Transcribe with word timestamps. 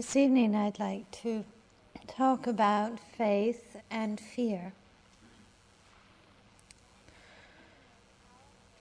This 0.00 0.16
evening 0.16 0.56
I'd 0.56 0.78
like 0.78 1.10
to 1.24 1.44
talk 2.06 2.46
about 2.46 2.98
faith 2.98 3.76
and 3.90 4.18
fear. 4.18 4.72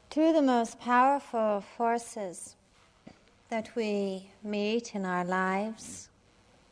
Two 0.10 0.22
of 0.22 0.36
the 0.36 0.42
most 0.42 0.80
powerful 0.80 1.60
forces 1.76 2.56
that 3.50 3.76
we 3.76 4.30
meet 4.46 4.96
in 4.96 5.04
our 5.04 5.26
lives, 5.26 6.08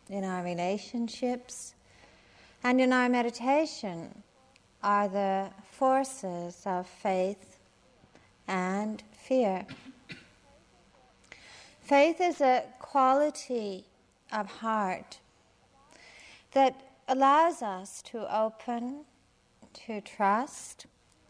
in 0.09 0.23
our 0.23 0.41
relationships, 0.45 1.73
and 2.63 2.79
in 2.79 2.93
our 2.93 3.09
meditation 3.09 4.23
are 4.81 5.09
the 5.09 5.49
forces 5.73 6.61
of 6.65 6.87
faith 6.87 7.59
and 8.47 9.03
fear. 9.11 9.65
Faith 11.81 12.21
is 12.21 12.39
a 12.39 12.63
quality 12.79 13.83
of 14.31 14.47
heart 14.47 15.19
that 16.51 16.75
allows 17.07 17.61
us 17.61 18.01
to 18.01 18.35
open, 18.35 19.05
to 19.73 20.01
trust, 20.01 20.85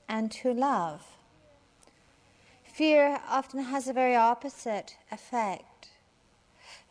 and 0.08 0.32
to 0.32 0.54
love. 0.54 1.06
Fear 2.64 3.20
often 3.28 3.64
has 3.64 3.88
a 3.88 3.94
very 3.94 4.16
opposite 4.16 4.98
effect, 5.12 5.90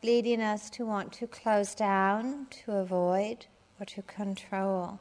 leading 0.02 0.40
us 0.40 0.68
to 0.70 0.84
want 0.84 1.12
to 1.14 1.26
close 1.26 1.74
down, 1.74 2.46
to 2.64 2.72
avoid, 2.72 3.46
or 3.80 3.86
to 3.86 4.02
control. 4.02 4.98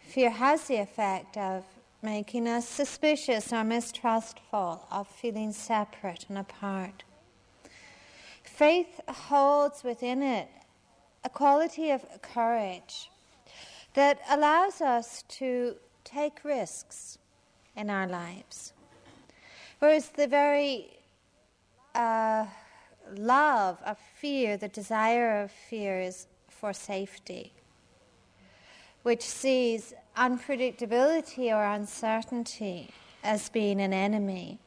Fear 0.00 0.30
has 0.30 0.64
the 0.64 0.76
effect 0.76 1.36
of 1.36 1.64
making 2.02 2.46
us 2.48 2.68
suspicious 2.68 3.52
or 3.52 3.64
mistrustful, 3.64 4.86
of 4.90 5.08
feeling 5.08 5.52
separate 5.52 6.26
and 6.28 6.36
apart. 6.36 7.04
Faith 8.54 9.00
holds 9.08 9.82
within 9.82 10.22
it 10.22 10.46
a 11.24 11.28
quality 11.30 11.90
of 11.90 12.04
courage 12.20 13.10
that 13.94 14.20
allows 14.28 14.82
us 14.82 15.24
to 15.28 15.74
take 16.04 16.44
risks 16.44 17.16
in 17.76 17.88
our 17.88 18.06
lives. 18.06 18.74
Whereas 19.78 20.10
the 20.10 20.26
very 20.26 20.98
uh, 21.94 22.44
love 23.16 23.78
of 23.86 23.96
fear, 24.20 24.58
the 24.58 24.68
desire 24.68 25.40
of 25.42 25.50
fear, 25.50 25.98
is 26.00 26.26
for 26.48 26.74
safety, 26.74 27.54
which 29.02 29.22
sees 29.22 29.94
unpredictability 30.14 31.50
or 31.56 31.64
uncertainty 31.64 32.90
as 33.24 33.48
being 33.48 33.80
an 33.80 33.94
enemy. 33.94 34.58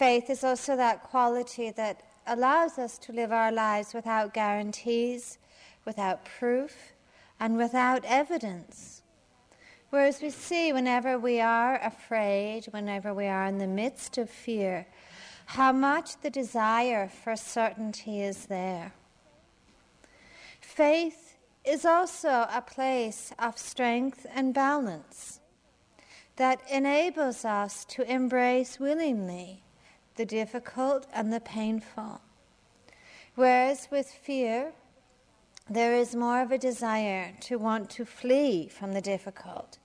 Faith 0.00 0.30
is 0.30 0.42
also 0.42 0.76
that 0.76 1.02
quality 1.02 1.70
that 1.70 2.00
allows 2.26 2.78
us 2.78 2.96
to 2.96 3.12
live 3.12 3.30
our 3.30 3.52
lives 3.52 3.92
without 3.92 4.32
guarantees, 4.32 5.36
without 5.84 6.24
proof, 6.24 6.94
and 7.38 7.58
without 7.58 8.02
evidence. 8.06 9.02
Whereas 9.90 10.22
we 10.22 10.30
see 10.30 10.72
whenever 10.72 11.18
we 11.18 11.38
are 11.38 11.78
afraid, 11.84 12.64
whenever 12.70 13.12
we 13.12 13.26
are 13.26 13.44
in 13.44 13.58
the 13.58 13.66
midst 13.66 14.16
of 14.16 14.30
fear, 14.30 14.86
how 15.44 15.70
much 15.70 16.18
the 16.22 16.30
desire 16.30 17.06
for 17.06 17.36
certainty 17.36 18.22
is 18.22 18.46
there. 18.46 18.94
Faith 20.62 21.36
is 21.62 21.84
also 21.84 22.46
a 22.50 22.64
place 22.66 23.34
of 23.38 23.58
strength 23.58 24.24
and 24.34 24.54
balance 24.54 25.40
that 26.36 26.62
enables 26.70 27.44
us 27.44 27.84
to 27.84 28.10
embrace 28.10 28.80
willingly 28.80 29.62
the 30.20 30.26
difficult 30.26 31.06
and 31.14 31.32
the 31.32 31.40
painful. 31.40 32.20
Whereas 33.36 33.88
with 33.90 34.06
fear, 34.06 34.74
there 35.66 35.94
is 35.94 36.14
more 36.14 36.42
of 36.42 36.52
a 36.52 36.58
desire 36.58 37.32
to 37.48 37.56
want 37.56 37.88
to 37.92 38.04
flee 38.04 38.68
from 38.68 38.92
the 38.92 39.00
difficult, 39.00 39.78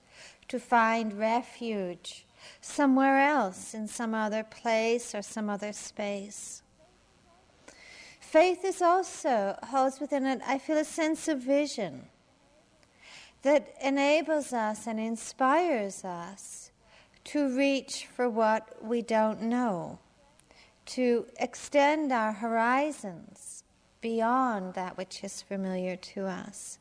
to 0.48 0.58
find 0.60 1.18
refuge 1.18 2.26
somewhere 2.60 3.18
else, 3.18 3.72
in 3.72 3.88
some 3.88 4.12
other 4.12 4.44
place 4.44 5.14
or 5.14 5.22
some 5.22 5.48
other 5.48 5.72
space. 5.72 6.62
Faith 8.20 8.62
is 8.62 8.82
also, 8.82 9.58
holds 9.62 10.00
within 10.00 10.26
it, 10.26 10.42
I 10.46 10.58
feel, 10.58 10.76
a 10.76 10.84
sense 10.84 11.28
of 11.28 11.40
vision 11.40 12.08
that 13.40 13.74
enables 13.82 14.52
us 14.52 14.86
and 14.86 15.00
inspires 15.00 16.04
us 16.04 16.72
to 17.24 17.56
reach 17.56 18.06
for 18.14 18.28
what 18.28 18.84
we 18.84 19.00
don't 19.00 19.40
know 19.40 19.98
to 20.86 21.26
extend 21.38 22.12
our 22.12 22.32
horizons 22.32 23.64
beyond 24.00 24.74
that 24.74 24.96
which 24.96 25.24
is 25.24 25.42
familiar 25.42 25.96
to 25.96 26.26
us. 26.26 26.78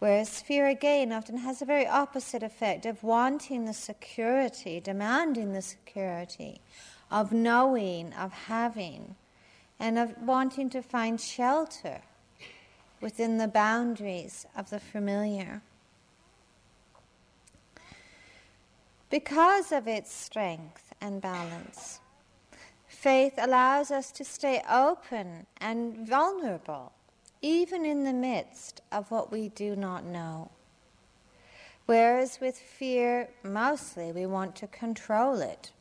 Whereas 0.00 0.40
fear, 0.40 0.66
again, 0.66 1.12
often 1.12 1.36
has 1.38 1.60
a 1.60 1.66
very 1.66 1.86
opposite 1.86 2.42
effect 2.42 2.86
of 2.86 3.02
wanting 3.02 3.66
the 3.66 3.74
security, 3.74 4.80
demanding 4.80 5.52
the 5.52 5.62
security, 5.62 6.60
of 7.10 7.32
knowing, 7.32 8.12
of 8.14 8.32
having, 8.32 9.14
and 9.78 9.98
of 9.98 10.16
wanting 10.22 10.70
to 10.70 10.82
find 10.82 11.20
shelter 11.20 12.00
within 13.00 13.38
the 13.38 13.48
boundaries 13.48 14.46
of 14.56 14.70
the 14.70 14.80
familiar. 14.80 15.62
Because 19.10 19.72
of 19.72 19.86
its 19.86 20.12
strength 20.12 20.92
and 21.00 21.20
balance, 21.20 21.99
Faith 23.00 23.32
allows 23.38 23.90
us 23.90 24.12
to 24.12 24.22
stay 24.22 24.60
open 24.70 25.46
and 25.56 26.06
vulnerable, 26.06 26.92
even 27.40 27.86
in 27.86 28.04
the 28.04 28.12
midst 28.12 28.82
of 28.92 29.10
what 29.10 29.32
we 29.32 29.48
do 29.48 29.74
not 29.74 30.04
know. 30.04 30.50
Whereas 31.86 32.40
with 32.42 32.58
fear, 32.58 33.30
mostly 33.42 34.12
we 34.12 34.26
want 34.26 34.54
to 34.56 34.66
control 34.66 35.40
it, 35.40 35.72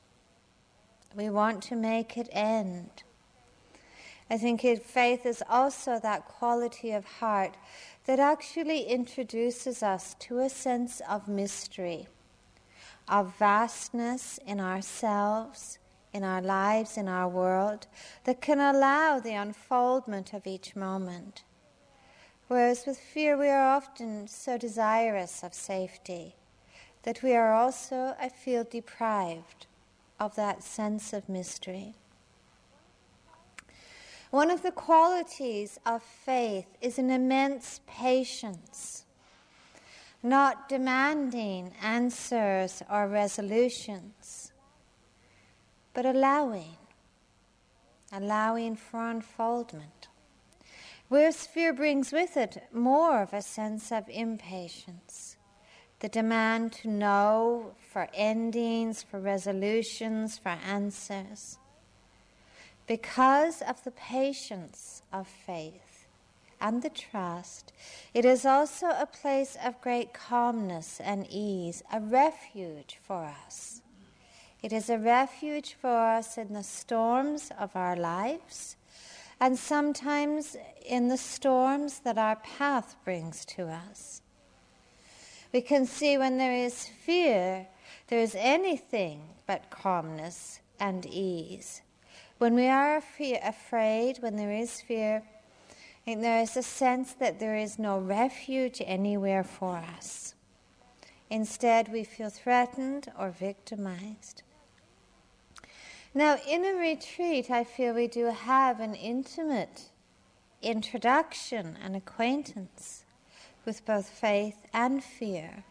we 1.14 1.30
want 1.30 1.62
to 1.64 1.76
make 1.76 2.18
it 2.18 2.30
end. 2.32 3.04
I 4.30 4.38
think 4.38 4.64
it, 4.64 4.82
faith 4.82 5.26
is 5.26 5.44
also 5.50 6.00
that 6.00 6.26
quality 6.26 6.92
of 6.92 7.04
heart 7.04 7.58
that 8.06 8.20
actually 8.20 8.84
introduces 8.84 9.84
us 9.84 10.16
to 10.20 10.40
a 10.40 10.50
sense 10.50 11.02
of 11.02 11.28
mystery, 11.28 12.08
of 13.10 13.38
vastness 13.38 14.40
in 14.48 14.62
ourselves 14.62 15.80
in 16.14 16.24
our 16.24 16.42
lives, 16.42 16.98
in 16.98 17.08
our 17.08 17.28
world, 17.28 17.88
that 18.24 18.42
can 18.42 18.60
allow 18.60 19.20
the 19.20 19.34
unfoldment 19.34 20.34
of 20.34 20.48
each 20.48 20.76
moment. 20.76 21.44
Whereas 22.48 22.86
with 22.88 22.98
fear, 22.98 23.38
we 23.38 23.50
are 23.50 23.76
often 23.76 24.28
so 24.28 24.58
desirous 24.58 25.44
of 25.44 25.54
safety 25.54 26.36
that 27.04 27.22
we 27.22 27.36
are 27.36 27.54
also, 27.54 28.16
I 28.20 28.30
feel, 28.30 28.64
deprived 28.64 29.68
of 30.20 30.36
that 30.36 30.64
sense 30.64 31.14
of 31.14 31.30
mystery. 31.30 31.94
One 34.32 34.52
of 34.52 34.62
the 34.62 34.72
qualities 34.72 35.80
of 35.86 36.04
faith 36.04 36.68
is 36.82 37.00
an 37.00 37.10
immense 37.10 37.82
patience, 37.88 39.06
not 40.22 40.70
demanding 40.70 41.72
answers 41.82 42.84
or 42.92 43.08
resolutions 43.08 44.49
but 45.94 46.06
allowing, 46.06 46.78
allowing 48.12 48.76
for 48.76 49.10
unfoldment. 49.10 50.08
Whereas 51.08 51.48
fear 51.48 51.74
brings 51.74 52.12
with 52.12 52.38
it 52.38 52.64
more 52.72 53.22
of 53.22 53.34
a 53.34 53.42
sense 53.42 53.92
of 53.92 54.08
impatience, 54.10 55.38
the 56.00 56.10
demand 56.10 56.72
to 56.74 56.88
know 56.88 57.74
for 57.92 58.08
endings, 58.14 59.02
for 59.02 59.20
resolutions, 59.20 60.38
for 60.38 60.50
answers. 60.50 61.58
Because 62.86 63.62
of 63.62 63.84
the 63.84 63.92
patience 63.92 65.02
of 65.12 65.28
faith 65.28 66.08
and 66.62 66.84
the 66.84 66.90
trust, 66.90 67.74
it 68.14 68.26
is 68.26 68.46
also 68.46 68.88
a 68.88 69.08
place 69.08 69.58
of 69.64 69.82
great 69.82 70.14
calmness 70.14 71.00
and 71.04 71.26
ease, 71.30 71.82
a 71.92 72.00
refuge 72.00 73.00
for 73.02 73.26
us 73.46 73.79
it 74.62 74.74
is 74.74 74.90
a 74.90 74.98
refuge 74.98 75.76
for 75.80 75.90
us 75.90 76.38
in 76.38 76.54
the 76.54 76.64
storms 76.64 77.52
of 77.58 77.76
our 77.76 77.96
lives 77.96 78.76
and 79.40 79.58
sometimes 79.58 80.58
in 80.86 81.08
the 81.08 81.18
storms 81.18 82.00
that 82.00 82.18
our 82.18 82.36
path 82.38 82.96
brings 83.06 83.46
to 83.46 83.68
us. 83.68 84.22
We 85.54 85.62
can 85.62 85.86
see 85.86 86.18
when 86.18 86.38
there 86.38 86.54
is 86.54 86.86
fear, 86.86 87.68
there 88.08 88.20
is 88.20 88.36
anything 88.38 89.22
but 89.48 89.70
calmness 89.70 90.60
and 90.80 91.06
ease. 91.06 91.82
When 92.38 92.54
we 92.54 92.68
are 92.68 92.98
afraid, 92.98 94.18
when 94.20 94.36
there 94.36 94.52
is 94.52 94.82
fear, 94.82 95.24
there 96.06 96.42
is 96.42 96.58
a 96.58 96.64
sense 96.64 97.14
that 97.14 97.40
there 97.40 97.56
is 97.56 97.80
no 97.80 97.98
refuge 98.00 98.82
anywhere 98.86 99.44
for 99.44 99.78
us. 99.78 100.36
Instead, 101.30 101.92
we 101.92 102.04
feel 102.04 102.30
threatened 102.30 103.12
or 103.18 103.30
victimized. 103.30 104.42
Now, 106.14 106.38
in 106.48 106.66
a 106.66 106.74
retreat, 106.74 107.52
I 107.52 107.64
feel 107.64 107.94
we 107.94 108.08
do 108.08 108.26
have 108.26 108.80
an 108.80 108.96
intimate 108.96 109.90
introduction 110.62 111.78
and 111.84 111.96
acquaintance 111.96 113.06
with 113.64 113.86
both 113.86 114.10
faith 114.10 114.66
and 114.74 115.04
fear. 115.04 115.64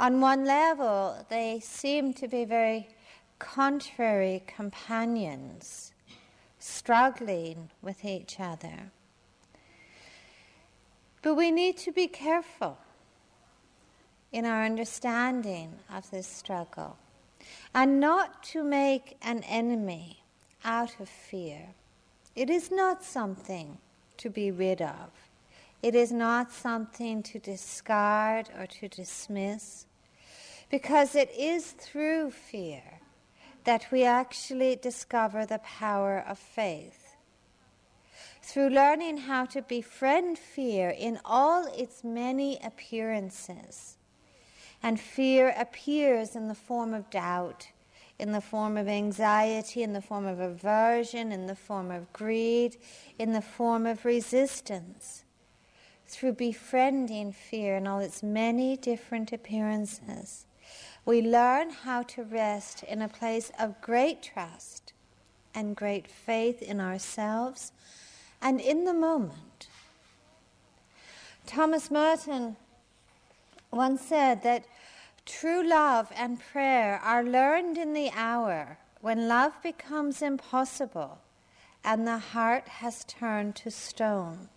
On 0.00 0.20
one 0.20 0.44
level, 0.44 1.24
they 1.28 1.60
seem 1.60 2.12
to 2.14 2.26
be 2.26 2.44
very 2.44 2.88
contrary 3.38 4.42
companions, 4.44 5.92
struggling 6.58 7.70
with 7.80 8.04
each 8.04 8.40
other. 8.40 8.90
But 11.22 11.34
we 11.34 11.52
need 11.52 11.76
to 11.78 11.92
be 11.92 12.08
careful 12.08 12.78
in 14.32 14.44
our 14.44 14.64
understanding 14.64 15.78
of 15.92 16.10
this 16.10 16.26
struggle 16.26 16.96
and 17.74 18.00
not 18.00 18.42
to 18.44 18.62
make 18.64 19.16
an 19.22 19.42
enemy 19.44 20.22
out 20.64 20.98
of 21.00 21.08
fear. 21.08 21.74
It 22.34 22.50
is 22.50 22.70
not 22.70 23.04
something 23.04 23.78
to 24.18 24.30
be 24.30 24.50
rid 24.50 24.80
of. 24.80 25.10
It 25.82 25.94
is 25.94 26.10
not 26.10 26.50
something 26.52 27.22
to 27.24 27.38
discard 27.38 28.48
or 28.58 28.66
to 28.66 28.88
dismiss, 28.88 29.86
because 30.70 31.14
it 31.14 31.30
is 31.38 31.70
through 31.70 32.32
fear 32.32 32.82
that 33.64 33.86
we 33.92 34.02
actually 34.02 34.76
discover 34.76 35.46
the 35.46 35.58
power 35.58 36.24
of 36.26 36.38
faith. 36.38 37.16
Through 38.42 38.70
learning 38.70 39.18
how 39.18 39.44
to 39.46 39.60
befriend 39.60 40.38
fear 40.38 40.88
in 40.88 41.20
all 41.22 41.66
its 41.76 42.02
many 42.02 42.58
appearances, 42.64 43.97
and 44.82 45.00
fear 45.00 45.54
appears 45.56 46.36
in 46.36 46.48
the 46.48 46.54
form 46.54 46.94
of 46.94 47.10
doubt, 47.10 47.68
in 48.18 48.32
the 48.32 48.40
form 48.40 48.76
of 48.76 48.88
anxiety, 48.88 49.82
in 49.82 49.92
the 49.92 50.02
form 50.02 50.26
of 50.26 50.40
aversion, 50.40 51.32
in 51.32 51.46
the 51.46 51.54
form 51.54 51.90
of 51.90 52.12
greed, 52.12 52.76
in 53.18 53.32
the 53.32 53.42
form 53.42 53.86
of 53.86 54.04
resistance. 54.04 55.24
Through 56.06 56.34
befriending 56.34 57.32
fear 57.32 57.76
in 57.76 57.86
all 57.86 58.00
its 58.00 58.22
many 58.22 58.76
different 58.76 59.32
appearances, 59.32 60.46
we 61.04 61.22
learn 61.22 61.70
how 61.70 62.02
to 62.02 62.22
rest 62.22 62.82
in 62.82 63.02
a 63.02 63.08
place 63.08 63.50
of 63.58 63.80
great 63.80 64.22
trust 64.22 64.92
and 65.54 65.76
great 65.76 66.06
faith 66.06 66.62
in 66.62 66.80
ourselves 66.80 67.72
and 68.40 68.60
in 68.60 68.84
the 68.84 68.94
moment. 68.94 69.68
Thomas 71.46 71.90
Merton 71.90 72.56
once 73.70 74.02
said 74.02 74.42
that 74.42 74.64
true 75.24 75.66
love 75.66 76.10
and 76.16 76.40
prayer 76.40 76.98
are 77.04 77.22
learned 77.22 77.76
in 77.76 77.92
the 77.92 78.10
hour 78.14 78.78
when 79.00 79.28
love 79.28 79.52
becomes 79.62 80.22
impossible 80.22 81.18
and 81.84 82.06
the 82.06 82.18
heart 82.18 82.66
has 82.68 83.04
turned 83.04 83.54
to 83.54 83.70
stone. 83.70 84.48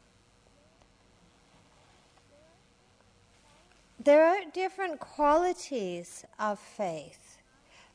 There 4.04 4.26
are 4.26 4.42
different 4.52 5.00
qualities 5.00 6.26
of 6.40 6.60
faith 6.60 7.38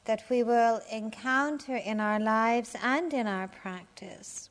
that 0.05 0.23
we 0.31 0.45
will 0.45 0.81
encounter 0.91 1.77
in 1.77 1.99
our 1.99 2.21
lives 2.21 2.77
and 2.81 3.13
in 3.13 3.27
our 3.27 3.49
practice. 3.49 4.51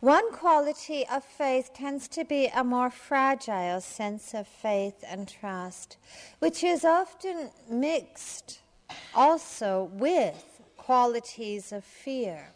One 0.00 0.30
quality 0.30 1.04
of 1.08 1.24
faith 1.24 1.72
tends 1.74 2.06
to 2.08 2.24
be 2.24 2.46
a 2.46 2.62
more 2.62 2.88
fragile 2.88 3.80
sense 3.80 4.32
of 4.32 4.46
faith 4.46 5.02
and 5.04 5.26
trust, 5.26 5.96
which 6.38 6.62
is 6.62 6.84
often 6.84 7.50
mixed 7.68 8.60
also 9.12 9.90
with 9.92 10.60
qualities 10.76 11.72
of 11.72 11.82
fear. 11.82 12.52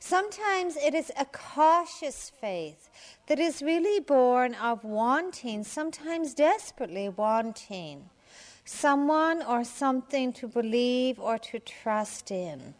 Sometimes 0.00 0.76
it 0.76 0.92
is 0.92 1.10
a 1.18 1.24
cautious 1.24 2.30
faith 2.38 2.90
that 3.26 3.38
is 3.38 3.62
really 3.62 3.98
born 3.98 4.54
of 4.54 4.84
wanting, 4.84 5.64
sometimes 5.64 6.34
desperately 6.34 7.08
wanting, 7.08 8.10
someone 8.66 9.42
or 9.42 9.64
something 9.64 10.34
to 10.34 10.46
believe 10.46 11.18
or 11.18 11.38
to 11.38 11.58
trust 11.58 12.30
in. 12.30 12.74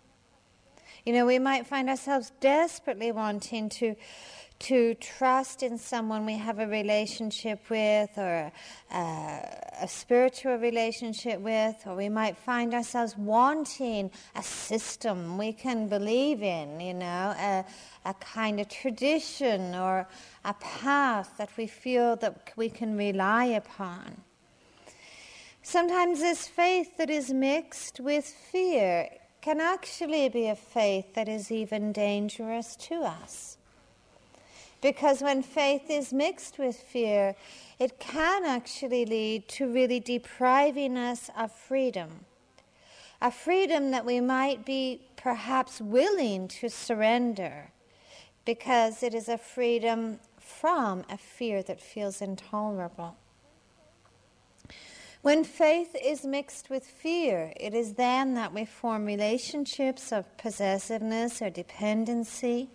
You 1.09 1.15
know, 1.15 1.25
we 1.25 1.39
might 1.39 1.67
find 1.67 1.89
ourselves 1.89 2.33
desperately 2.39 3.13
wanting 3.13 3.71
to 3.81 3.97
to 4.59 4.95
trust 4.97 5.63
in 5.63 5.79
someone 5.79 6.27
we 6.27 6.37
have 6.37 6.59
a 6.59 6.67
relationship 6.67 7.61
with 7.71 8.11
or 8.19 8.53
uh, 8.93 9.41
a 9.81 9.89
spiritual 9.89 10.57
relationship 10.57 11.41
with, 11.41 11.77
or 11.87 11.95
we 11.95 12.11
might 12.11 12.37
find 12.37 12.75
ourselves 12.75 13.17
wanting 13.17 14.11
a 14.37 14.43
system 14.43 15.39
we 15.39 15.51
can 15.51 15.89
believe 15.89 16.43
in, 16.43 16.79
you 16.79 16.93
know, 16.93 17.35
a, 17.39 17.65
a 18.05 18.13
kind 18.15 18.61
of 18.61 18.69
tradition 18.69 19.75
or 19.75 20.07
a 20.45 20.53
path 20.55 21.33
that 21.39 21.49
we 21.57 21.67
feel 21.67 22.17
that 22.17 22.53
we 22.55 22.69
can 22.69 22.99
rely 22.99 23.47
upon. 23.47 24.21
Sometimes 25.63 26.21
this 26.21 26.47
faith 26.47 26.99
that 26.99 27.09
is 27.09 27.33
mixed 27.33 27.99
with 27.99 28.27
fear 28.27 29.09
can 29.41 29.61
actually 29.61 30.29
be 30.29 30.49
a 30.49 30.57
faith 30.57 31.15
that 31.15 31.29
is 31.29 31.51
even 31.51 31.93
dangerous 31.93 32.77
to 32.77 33.03
us. 33.03 33.57
Because 34.81 35.23
when 35.23 35.43
faith 35.43 35.91
is 35.91 36.13
mixed 36.13 36.59
with 36.59 36.77
fear, 36.77 37.35
it 37.79 37.99
can 37.99 38.45
actually 38.45 39.05
lead 39.05 39.49
to 39.49 39.73
really 39.73 40.01
depriving 40.01 40.97
us 40.97 41.31
of 41.37 41.53
freedom. 41.53 42.25
A 43.21 43.33
freedom 43.33 43.91
that 43.91 44.05
we 44.05 44.21
might 44.21 44.65
be 44.65 45.01
perhaps 45.17 45.81
willing 45.81 46.47
to 46.49 46.69
surrender 46.69 47.73
because 48.45 49.03
it 49.03 49.15
is 49.15 49.29
a 49.29 49.37
freedom 49.37 50.21
from 50.39 51.05
a 51.11 51.19
fear 51.19 51.63
that 51.65 51.81
feels 51.81 52.23
intolerable. 52.23 53.17
When 55.21 55.43
faith 55.43 55.97
is 56.01 56.25
mixed 56.25 56.71
with 56.71 56.87
fear, 56.87 57.53
it 57.57 57.75
is 57.75 57.95
then 57.95 58.35
that 58.35 58.55
we 58.55 58.65
form 58.65 59.05
relationships 59.05 60.13
of 60.13 60.37
possessiveness 60.39 61.43
or 61.43 61.51
dependency, 61.51 62.71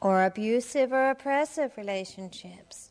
or 0.00 0.24
abusive 0.24 0.92
or 0.92 1.10
oppressive 1.10 1.76
relationships, 1.76 2.90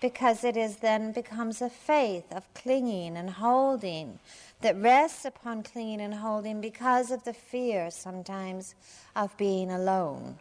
because 0.00 0.44
it 0.44 0.56
is 0.56 0.76
then 0.76 1.12
becomes 1.12 1.60
a 1.62 1.70
faith 1.70 2.30
of 2.30 2.52
clinging 2.54 3.16
and 3.16 3.30
holding 3.30 4.18
that 4.60 4.76
rests 4.76 5.24
upon 5.24 5.62
clinging 5.62 6.00
and 6.00 6.14
holding 6.14 6.60
because 6.60 7.10
of 7.10 7.24
the 7.24 7.32
fear 7.32 7.90
sometimes 7.90 8.74
of 9.16 9.34
being 9.38 9.70
alone, 9.70 10.38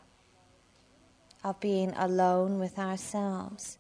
of 1.46 1.60
being 1.62 1.94
alone 1.96 2.60
with 2.60 2.78
ourselves. 2.78 3.79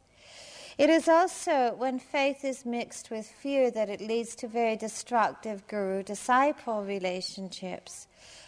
It 0.80 0.90
is 0.90 1.10
also 1.10 1.76
when 1.76 2.00
faith 2.00 2.46
is 2.46 2.66
mixed 2.66 3.12
with 3.12 3.28
fear 3.28 3.70
that 3.70 3.90
it 3.90 4.00
leads 4.00 4.34
to 4.38 4.48
very 4.48 4.78
destructive 4.78 5.68
guru 5.68 6.04
disciple 6.04 6.86
relationships 6.86 8.08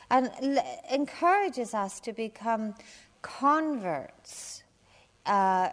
and 0.09 0.31
l- 0.41 0.79
encourages 0.89 1.73
us 1.73 1.99
to 1.99 2.13
become 2.13 2.73
converts 3.21 4.63
uh, 5.25 5.71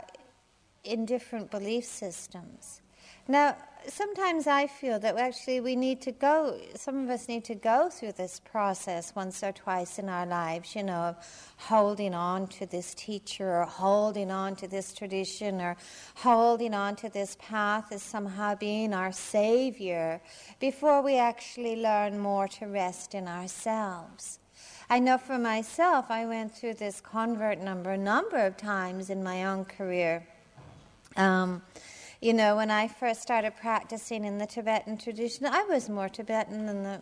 in 0.83 1.07
different 1.07 1.49
belief 1.53 1.85
systems. 1.85 2.81
Now, 3.30 3.56
sometimes 3.87 4.47
I 4.47 4.66
feel 4.66 4.99
that 5.00 5.18
actually 5.18 5.61
we 5.61 5.76
need 5.76 6.00
to 6.02 6.12
go, 6.12 6.58
some 6.75 7.04
of 7.04 7.11
us 7.11 7.28
need 7.28 7.44
to 7.44 7.54
go 7.54 7.90
through 7.90 8.12
this 8.12 8.40
process 8.40 9.14
once 9.14 9.42
or 9.42 9.52
twice 9.52 9.99
in 9.99 10.08
our 10.08 10.25
lives, 10.25 10.75
you 10.75 10.82
know, 10.82 10.94
of 10.94 11.16
holding 11.58 12.14
on 12.14 12.47
to 12.49 12.64
this 12.64 12.94
teacher 12.94 13.61
or 13.61 13.64
holding 13.64 14.30
on 14.30 14.56
to 14.56 14.66
this 14.66 14.94
tradition 14.94 15.61
or 15.61 15.76
holding 16.14 16.73
on 16.73 16.97
to 16.97 17.11
this 17.11 17.37
path 17.38 17.92
as 17.92 18.02
somehow 18.02 18.54
being 18.54 18.94
our 18.94 19.12
savior 19.12 20.23
before 20.58 21.02
we 21.02 21.18
actually 21.18 21.76
learn 21.76 22.18
more 22.18 22.49
to 22.49 22.66
rest 22.66 23.14
in 23.14 23.28
ourselves. 23.28 24.38
I 24.88 25.00
know 25.00 25.18
for 25.18 25.38
myself, 25.38 26.06
I 26.08 26.25
went 26.25 26.54
through 26.54 26.75
this 26.75 27.02
convert 27.02 27.61
number 27.61 27.90
a 27.90 27.99
number 27.99 28.38
of 28.38 28.56
times 28.56 29.11
in 29.11 29.23
my 29.23 29.44
own 29.44 29.66
career. 29.66 30.26
Um, 31.16 31.61
you 32.21 32.33
know, 32.35 32.57
when 32.57 32.71
I 32.71 32.89
first 32.89 33.23
started 33.23 33.55
practicing 33.57 34.25
in 34.25 34.39
the 34.39 34.47
Tibetan 34.47 34.99
tradition, 34.99 35.47
I 35.47 35.65
was 35.65 35.89
more 35.89 36.09
Tibetan 36.09 36.67
than 36.67 36.83
the 36.83 37.01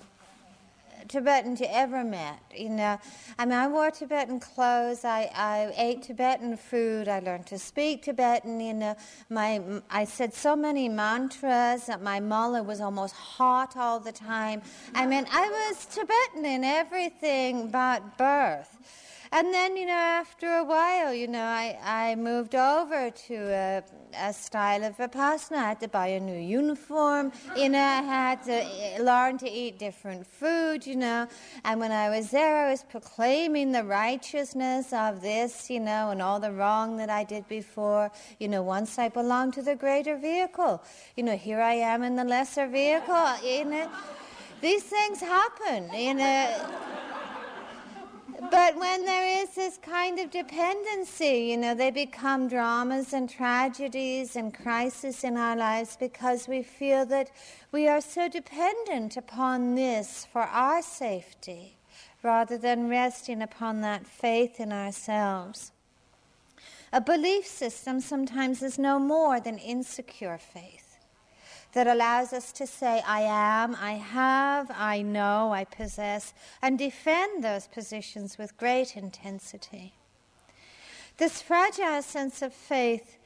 Tibetan 1.09 1.57
you 1.57 1.67
ever 1.71 2.05
met. 2.05 2.41
You 2.55 2.71
know, 2.71 2.99
I 3.39 3.45
mean, 3.45 3.55
I 3.55 3.69
wore 3.69 3.91
Tibetan 3.91 4.41
clothes. 4.41 5.05
I, 5.05 5.31
I 5.35 5.73
ate 5.77 6.03
Tibetan 6.03 6.57
food. 6.57 7.09
I 7.09 7.21
learned 7.21 7.47
to 7.47 7.59
speak 7.59 8.03
Tibetan. 8.03 8.61
You 8.61 8.75
know, 8.75 8.97
my 9.31 9.63
I 9.91 10.05
said 10.05 10.35
so 10.35 10.57
many 10.57 10.89
mantras 10.89 11.87
that 11.87 12.03
my 12.03 12.21
mala 12.21 12.63
was 12.63 12.81
almost 12.81 13.15
hot 13.15 13.77
all 13.77 14.01
the 14.01 14.13
time. 14.13 14.63
I 14.95 15.07
mean, 15.07 15.27
I 15.31 15.49
was 15.49 15.87
Tibetan 15.87 16.45
in 16.45 16.65
everything 16.65 17.69
but 17.71 18.19
birth. 18.19 19.06
And 19.33 19.53
then, 19.53 19.77
you 19.77 19.87
know, 19.87 19.93
after 19.93 20.47
a 20.59 20.65
while, 20.65 21.13
you 21.13 21.27
know, 21.27 21.43
I, 21.43 21.79
I 21.83 22.15
moved 22.15 22.55
over 22.55 23.11
to 23.11 23.35
a, 23.35 23.83
a 24.19 24.33
style 24.33 24.85
of 24.85 24.97
Vipassana. 24.97 25.57
I 25.57 25.69
had 25.69 25.81
to 25.81 25.89
buy 25.89 26.09
a 26.09 26.21
new 26.21 26.39
uniform, 26.39 27.33
you 27.57 27.69
know, 27.69 27.79
I 27.79 28.03
had 28.03 28.43
to 28.45 28.53
eh, 28.53 28.99
learn 29.01 29.39
to 29.39 29.51
eat 29.51 29.79
different 29.79 30.27
food, 30.27 30.87
you 30.87 30.97
know. 30.97 31.27
And 31.65 31.81
when 31.81 31.93
I 31.93 32.09
was 32.09 32.31
there, 32.31 32.67
I 32.67 32.71
was 32.71 32.85
proclaiming 32.85 33.73
the 33.73 33.85
righteousness 33.85 34.93
of 34.93 35.21
this, 35.21 35.69
you 35.69 35.81
know, 35.81 36.11
and 36.11 36.23
all 36.23 36.41
the 36.41 36.53
wrong 36.53 36.97
that 36.99 37.11
I 37.11 37.25
did 37.25 37.49
before. 37.49 38.11
You 38.39 38.49
know, 38.49 38.63
once 38.63 38.99
I 38.99 39.09
belonged 39.09 39.55
to 39.55 39.63
the 39.63 39.75
greater 39.75 40.17
vehicle. 40.17 40.83
You 41.17 41.25
know, 41.25 41.37
here 41.37 41.61
I 41.61 41.75
am 41.75 42.03
in 42.03 42.17
the 42.17 42.25
lesser 42.25 42.67
vehicle, 42.67 43.29
you 43.43 43.65
know. 43.65 43.91
These 44.61 44.85
things 44.85 45.21
happen, 45.21 45.93
you 45.93 46.15
know. 46.15 47.16
But 48.39 48.77
when 48.77 49.07
there 49.07 49.43
is 49.43 49.55
this 49.55 49.79
kind 49.79 50.19
of 50.19 50.31
dependency, 50.31 51.49
you 51.51 51.57
know, 51.57 51.75
they 51.75 51.91
become 51.91 52.49
dramas 52.49 53.15
and 53.15 53.31
tragedies 53.31 54.37
and 54.37 54.53
crises 54.53 55.25
in 55.25 55.39
our 55.39 55.57
lives 55.57 55.97
because 55.99 56.47
we 56.47 56.63
feel 56.63 57.07
that 57.07 57.31
we 57.73 57.89
are 57.89 58.03
so 58.03 58.29
dependent 58.29 59.17
upon 59.17 59.75
this 59.75 60.27
for 60.31 60.43
our 60.43 60.83
safety 60.83 61.79
rather 62.23 62.59
than 62.59 62.91
resting 62.91 63.41
upon 63.41 63.81
that 63.81 64.07
faith 64.07 64.61
in 64.61 64.71
ourselves. 64.71 65.73
A 66.93 67.01
belief 67.01 67.47
system 67.47 68.01
sometimes 68.01 68.63
is 68.63 68.79
no 68.79 68.99
more 68.99 69.41
than 69.41 69.57
insecure 69.59 70.39
faith 70.39 70.86
that 71.77 71.87
allows 71.87 72.33
us 72.33 72.53
to 72.53 72.67
say, 72.67 73.03
I 73.07 73.21
am, 73.21 73.77
I 73.79 73.93
have, 73.93 74.71
I 74.75 75.03
know, 75.03 75.53
I 75.53 75.65
possess, 75.65 76.33
and 76.63 76.79
defend 76.79 77.45
those 77.45 77.67
positions 77.67 78.39
with 78.39 78.57
great 78.57 78.97
intensity. 78.97 79.93
This 81.19 81.43
fragile 81.43 82.01
sense 82.01 82.41
of 82.41 82.55
faith, 82.55 83.19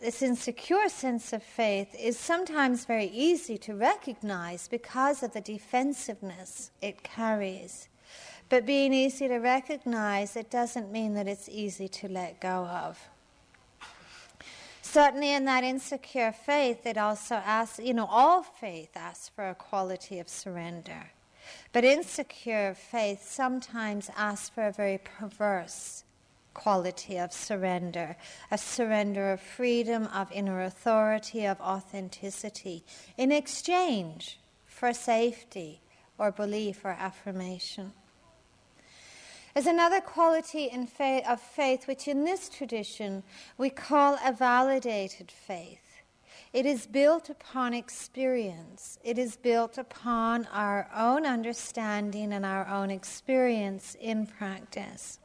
this 0.00 0.22
insecure 0.22 0.88
sense 0.88 1.32
of 1.32 1.42
faith, 1.42 1.92
is 1.98 2.16
sometimes 2.16 2.84
very 2.84 3.06
easy 3.06 3.58
to 3.58 3.74
recognize 3.74 4.68
because 4.68 5.24
of 5.24 5.32
the 5.32 5.40
defensiveness 5.40 6.70
it 6.80 7.02
carries. 7.02 7.88
But 8.48 8.64
being 8.64 8.92
easy 8.92 9.26
to 9.26 9.38
recognize, 9.38 10.36
it 10.36 10.50
doesn't 10.50 10.92
mean 10.92 11.14
that 11.14 11.26
it's 11.26 11.48
easy 11.48 11.88
to 11.88 12.08
let 12.08 12.38
go 12.38 12.64
of. 12.64 13.08
Certainly, 14.90 15.34
in 15.34 15.44
that 15.44 15.64
insecure 15.64 16.32
faith, 16.32 16.86
it 16.86 16.96
also 16.96 17.34
asks, 17.34 17.78
you 17.78 17.92
know, 17.92 18.06
all 18.10 18.42
faith 18.42 18.96
asks 18.96 19.28
for 19.28 19.50
a 19.50 19.54
quality 19.54 20.18
of 20.18 20.30
surrender. 20.30 21.10
But 21.74 21.84
insecure 21.84 22.74
faith 22.74 23.28
sometimes 23.28 24.10
asks 24.16 24.48
for 24.48 24.66
a 24.66 24.72
very 24.72 24.96
perverse 24.96 26.04
quality 26.54 27.18
of 27.18 27.34
surrender 27.34 28.16
a 28.50 28.56
surrender 28.56 29.32
of 29.32 29.42
freedom, 29.42 30.06
of 30.06 30.32
inner 30.32 30.62
authority, 30.62 31.44
of 31.44 31.60
authenticity, 31.60 32.82
in 33.18 33.30
exchange 33.30 34.40
for 34.64 34.94
safety 34.94 35.82
or 36.16 36.32
belief 36.32 36.82
or 36.82 36.96
affirmation. 36.98 37.92
There's 39.58 39.66
another 39.66 40.00
quality 40.00 40.70
of 40.70 41.40
faith 41.40 41.88
which 41.88 42.06
in 42.06 42.24
this 42.24 42.48
tradition 42.48 43.24
we 43.56 43.70
call 43.70 44.16
a 44.24 44.32
validated 44.32 45.32
faith. 45.32 46.00
It 46.52 46.64
is 46.64 46.86
built 46.86 47.28
upon 47.28 47.74
experience. 47.74 49.00
It 49.02 49.18
is 49.18 49.36
built 49.36 49.76
upon 49.76 50.46
our 50.52 50.88
own 50.94 51.26
understanding 51.26 52.32
and 52.32 52.46
our 52.46 52.68
own 52.68 52.92
experience 52.92 53.96
in 54.00 54.28
practice. 54.28 55.18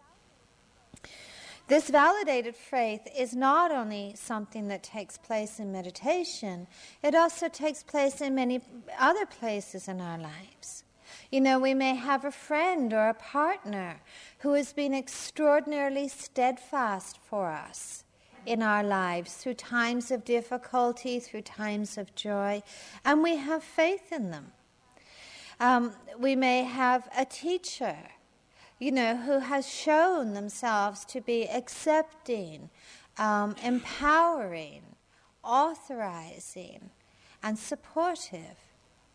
This 1.67 1.91
validated 1.91 2.55
faith 2.55 3.07
is 3.15 3.35
not 3.35 3.69
only 3.69 4.15
something 4.17 4.67
that 4.69 4.81
takes 4.81 5.15
place 5.15 5.59
in 5.59 5.71
meditation, 5.71 6.65
it 7.03 7.13
also 7.13 7.49
takes 7.49 7.83
place 7.83 8.19
in 8.19 8.33
many 8.33 8.61
other 8.97 9.27
places 9.27 9.87
in 9.87 10.01
our 10.01 10.17
lives. 10.17 10.82
You 11.33 11.41
know, 11.41 11.57
we 11.57 11.73
may 11.73 11.95
have 11.95 12.25
a 12.25 12.31
friend 12.31 12.93
or 12.93 13.09
a 13.09 13.15
partner 13.15 14.01
who 14.41 14.53
has 14.53 14.71
been 14.71 14.93
extraordinarily 14.93 16.07
steadfast 16.07 17.17
for 17.17 17.49
us 17.49 18.03
in 18.45 18.61
our 18.61 18.83
lives 18.83 19.33
through 19.33 19.55
times 19.55 20.11
of 20.11 20.23
difficulty, 20.23 21.19
through 21.19 21.41
times 21.41 21.97
of 21.97 22.13
joy, 22.13 22.61
and 23.03 23.23
we 23.23 23.37
have 23.37 23.63
faith 23.63 24.11
in 24.11 24.29
them. 24.29 24.51
Um, 25.59 25.93
we 26.19 26.35
may 26.35 26.65
have 26.65 27.09
a 27.17 27.25
teacher, 27.25 27.97
you 28.77 28.91
know, 28.91 29.17
who 29.17 29.39
has 29.39 29.67
shown 29.67 30.35
themselves 30.35 31.03
to 31.05 31.19
be 31.19 31.49
accepting, 31.49 32.69
um, 33.17 33.55
empowering, 33.63 34.83
authorizing, 35.43 36.91
and 37.41 37.57
supportive 37.57 38.72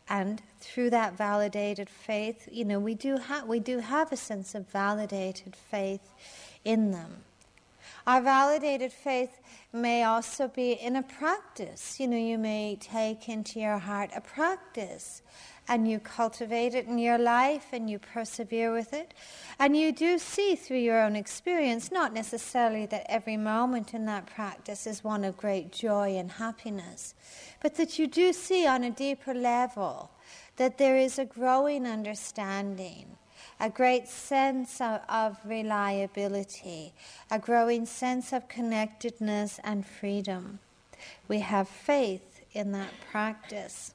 and 0.09 0.43
through 0.61 0.91
that 0.91 1.17
validated 1.17 1.89
faith, 1.89 2.49
you 2.51 2.65
know, 2.65 2.81
we 2.81 2.95
do 2.95 3.17
have 3.17 3.47
we 3.47 3.61
do 3.61 3.79
have 3.79 4.13
a 4.13 4.17
sense 4.17 4.55
of 4.55 4.69
validated 4.69 5.55
faith 5.55 6.13
in 6.65 6.91
them. 6.91 7.25
Our 8.07 8.23
validated 8.23 8.93
faith 8.93 9.39
may 9.73 10.03
also 10.05 10.49
be 10.49 10.73
in 10.73 10.97
a 10.97 11.03
practice. 11.03 12.01
You 12.01 12.09
know, 12.09 12.17
you 12.17 12.39
may 12.39 12.79
take 12.81 13.29
into 13.29 13.61
your 13.61 13.79
heart 13.79 14.11
a 14.17 14.21
practice 14.21 15.23
and 15.69 15.89
you 15.89 16.01
cultivate 16.01 16.75
it 16.75 16.87
in 16.87 16.99
your 16.99 17.19
life 17.19 17.67
and 17.73 17.91
you 17.91 17.99
persevere 17.99 18.73
with 18.73 18.93
it. 18.95 19.13
And 19.59 19.77
you 19.77 19.93
do 19.93 20.19
see 20.19 20.57
through 20.57 20.79
your 20.79 21.03
own 21.03 21.15
experience, 21.15 21.93
not 21.93 22.15
necessarily 22.15 22.87
that 22.87 23.07
every 23.09 23.37
moment 23.37 23.93
in 23.93 24.07
that 24.07 24.27
practice 24.27 24.87
is 24.87 25.05
one 25.05 25.25
of 25.25 25.37
great 25.37 25.71
joy 25.71 26.17
and 26.17 26.33
happiness, 26.33 27.15
but 27.61 27.75
that 27.75 27.99
you 27.99 28.07
do 28.07 28.33
see 28.33 28.67
on 28.67 28.83
a 28.83 28.91
deeper 28.91 29.35
level 29.35 30.11
that 30.57 30.79
there 30.79 30.97
is 30.97 31.19
a 31.19 31.25
growing 31.25 31.87
understanding, 31.87 33.17
a 33.61 33.71
great 33.71 34.09
sense 34.09 34.81
of, 34.81 35.01
of, 35.09 35.39
reliability, 35.45 36.93
a 37.31 37.39
growing 37.39 37.87
sense 37.87 38.33
of 38.33 38.49
connectedness 38.49 39.61
and 39.63 39.87
freedom. 39.87 40.59
We 41.29 41.41
have 41.41 41.69
faith 41.69 42.41
in 42.53 42.73
that 42.73 42.93
practice. 43.11 43.95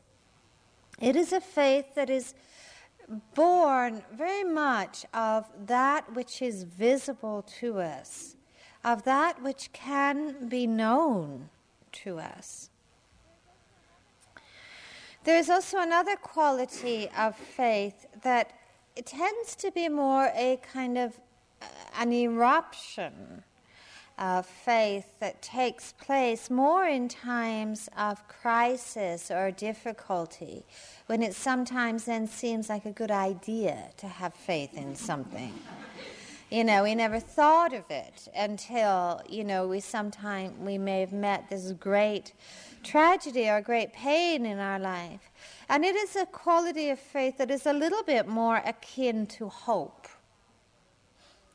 It 0.99 1.15
is 1.15 1.33
a 1.33 1.41
faith 1.41 1.95
that 1.95 2.09
is 2.09 2.33
born 3.35 4.03
very 4.13 4.43
much 4.43 5.05
of 5.13 5.45
that 5.65 6.13
which 6.13 6.41
is 6.41 6.63
visible 6.63 7.43
to 7.59 7.79
us, 7.79 8.35
of 8.83 9.03
that 9.03 9.41
which 9.41 9.71
can 9.73 10.47
be 10.47 10.67
known 10.67 11.49
to 11.91 12.19
us. 12.19 12.69
There 15.23 15.37
is 15.37 15.49
also 15.49 15.79
another 15.79 16.15
quality 16.17 17.09
of 17.17 17.35
faith 17.35 18.05
that 18.23 18.53
tends 19.05 19.55
to 19.55 19.71
be 19.71 19.87
more 19.89 20.31
a 20.35 20.59
kind 20.61 20.97
of 20.97 21.19
uh, 21.61 21.65
an 21.97 22.11
eruption 22.11 23.43
of 24.23 24.45
faith 24.45 25.19
that 25.19 25.41
takes 25.41 25.91
place 25.91 26.49
more 26.49 26.85
in 26.85 27.09
times 27.09 27.89
of 27.97 28.25
crisis 28.29 29.29
or 29.29 29.51
difficulty, 29.51 30.63
when 31.07 31.21
it 31.21 31.35
sometimes 31.35 32.05
then 32.05 32.25
seems 32.25 32.69
like 32.69 32.85
a 32.85 32.91
good 32.91 33.11
idea 33.11 33.89
to 33.97 34.07
have 34.07 34.33
faith 34.33 34.73
in 34.77 34.95
something. 34.95 35.53
you 36.49 36.63
know, 36.63 36.83
we 36.83 36.95
never 36.95 37.19
thought 37.19 37.73
of 37.73 37.83
it 37.89 38.29
until, 38.33 39.21
you 39.27 39.43
know, 39.43 39.67
we 39.67 39.81
sometime 39.81 40.53
we 40.63 40.77
may 40.77 41.01
have 41.01 41.11
met 41.11 41.49
this 41.49 41.73
great 41.73 42.31
tragedy 42.81 43.49
or 43.49 43.59
great 43.59 43.91
pain 43.91 44.45
in 44.45 44.57
our 44.57 44.79
life. 44.79 45.31
And 45.67 45.83
it 45.83 45.97
is 45.97 46.15
a 46.15 46.25
quality 46.27 46.89
of 46.89 46.99
faith 46.99 47.37
that 47.39 47.51
is 47.51 47.65
a 47.65 47.73
little 47.73 48.03
bit 48.03 48.25
more 48.25 48.61
akin 48.65 49.25
to 49.37 49.49
hope. 49.49 50.07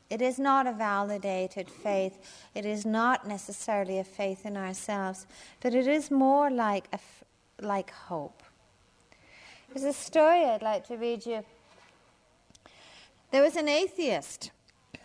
It 0.09 0.21
is 0.21 0.39
not 0.39 0.65
a 0.65 0.71
validated 0.71 1.69
faith. 1.69 2.17
It 2.55 2.65
is 2.65 2.85
not 2.85 3.27
necessarily 3.27 3.99
a 3.99 4.03
faith 4.03 4.45
in 4.45 4.57
ourselves, 4.57 5.27
but 5.61 5.75
it 5.75 5.87
is 5.87 6.09
more 6.09 6.49
like, 6.49 6.87
a 6.91 6.95
f- 6.95 7.23
like 7.61 7.91
hope. 7.91 8.41
There's 9.71 9.85
a 9.85 9.93
story 9.93 10.45
I'd 10.45 10.63
like 10.63 10.87
to 10.87 10.97
read 10.97 11.25
you. 11.27 11.43
There 13.31 13.43
was 13.43 13.55
an 13.55 13.69
atheist 13.69 14.49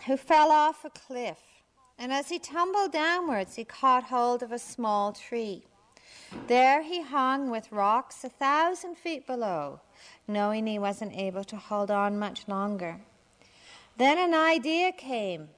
who 0.06 0.16
fell 0.16 0.50
off 0.50 0.86
a 0.86 0.90
cliff, 0.90 1.38
and 1.98 2.10
as 2.10 2.30
he 2.30 2.38
tumbled 2.38 2.92
downwards, 2.92 3.56
he 3.56 3.64
caught 3.64 4.04
hold 4.04 4.42
of 4.42 4.52
a 4.52 4.58
small 4.58 5.12
tree. 5.12 5.64
There 6.46 6.82
he 6.82 7.02
hung 7.02 7.50
with 7.50 7.70
rocks 7.70 8.24
a 8.24 8.30
thousand 8.30 8.96
feet 8.96 9.26
below, 9.26 9.80
knowing 10.26 10.66
he 10.66 10.78
wasn't 10.78 11.14
able 11.14 11.44
to 11.44 11.56
hold 11.56 11.90
on 11.90 12.18
much 12.18 12.48
longer. 12.48 13.00
Then 13.96 14.18
an 14.18 14.34
idea 14.34 14.92
came. 14.92 15.48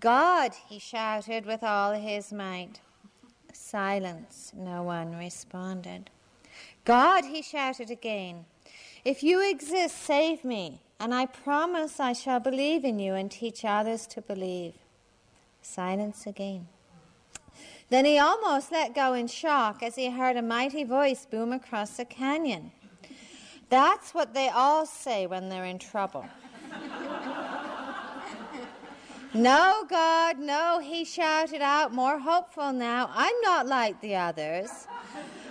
God, 0.00 0.52
he 0.68 0.78
shouted 0.78 1.44
with 1.44 1.62
all 1.62 1.92
his 1.92 2.32
might. 2.32 2.80
Silence, 3.52 4.52
no 4.56 4.82
one 4.82 5.16
responded. 5.16 6.10
God, 6.84 7.24
he 7.24 7.42
shouted 7.42 7.90
again, 7.90 8.46
if 9.04 9.22
you 9.22 9.48
exist, 9.48 9.96
save 9.96 10.44
me. 10.44 10.80
and 11.00 11.14
I 11.14 11.26
promise 11.26 12.00
I 12.00 12.12
shall 12.12 12.40
believe 12.40 12.84
in 12.84 12.98
you 12.98 13.14
and 13.14 13.30
teach 13.30 13.64
others 13.64 14.06
to 14.08 14.20
believe. 14.20 14.74
Silence 15.62 16.26
again. 16.26 16.66
Then 17.90 18.04
he 18.04 18.18
almost 18.18 18.72
let 18.72 18.94
go 18.94 19.14
in 19.14 19.28
shock 19.28 19.82
as 19.82 19.94
he 19.96 20.10
heard 20.10 20.36
a 20.36 20.42
mighty 20.42 20.84
voice 20.84 21.24
boom 21.24 21.52
across 21.52 21.96
the 21.96 22.04
canyon. 22.04 22.72
That's 23.70 24.12
what 24.12 24.34
they 24.34 24.48
all 24.48 24.86
say 24.86 25.26
when 25.26 25.48
they're 25.48 25.64
in 25.64 25.78
trouble. 25.78 26.26
No, 29.38 29.84
God, 29.88 30.38
no, 30.38 30.80
he 30.80 31.04
shouted 31.04 31.62
out, 31.62 31.92
more 31.92 32.18
hopeful 32.18 32.72
now. 32.72 33.10
I'm 33.14 33.40
not 33.42 33.66
like 33.66 34.00
the 34.00 34.16
others. 34.16 34.70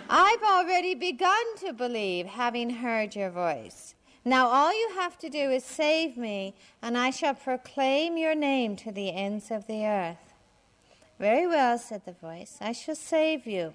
I've 0.10 0.44
already 0.44 0.94
begun 0.96 1.58
to 1.60 1.74
believe, 1.74 2.26
having 2.26 2.70
heard 2.70 3.16
your 3.16 3.30
voice. 3.30 3.96
Now 4.24 4.48
all 4.48 4.72
you 4.72 4.92
have 4.96 5.18
to 5.20 5.30
do 5.30 5.52
is 5.52 5.64
save 5.64 6.18
me, 6.18 6.54
and 6.82 6.98
I 6.98 7.12
shall 7.12 7.34
proclaim 7.34 8.18
your 8.18 8.36
name 8.36 8.76
to 8.78 8.92
the 8.92 9.12
ends 9.14 9.52
of 9.52 9.68
the 9.68 9.86
earth. 9.86 10.34
Very 11.20 11.48
well, 11.48 11.78
said 11.78 12.06
the 12.06 12.12
voice. 12.12 12.58
I 12.62 12.74
shall 12.74 12.96
save 12.96 13.48
you. 13.48 13.74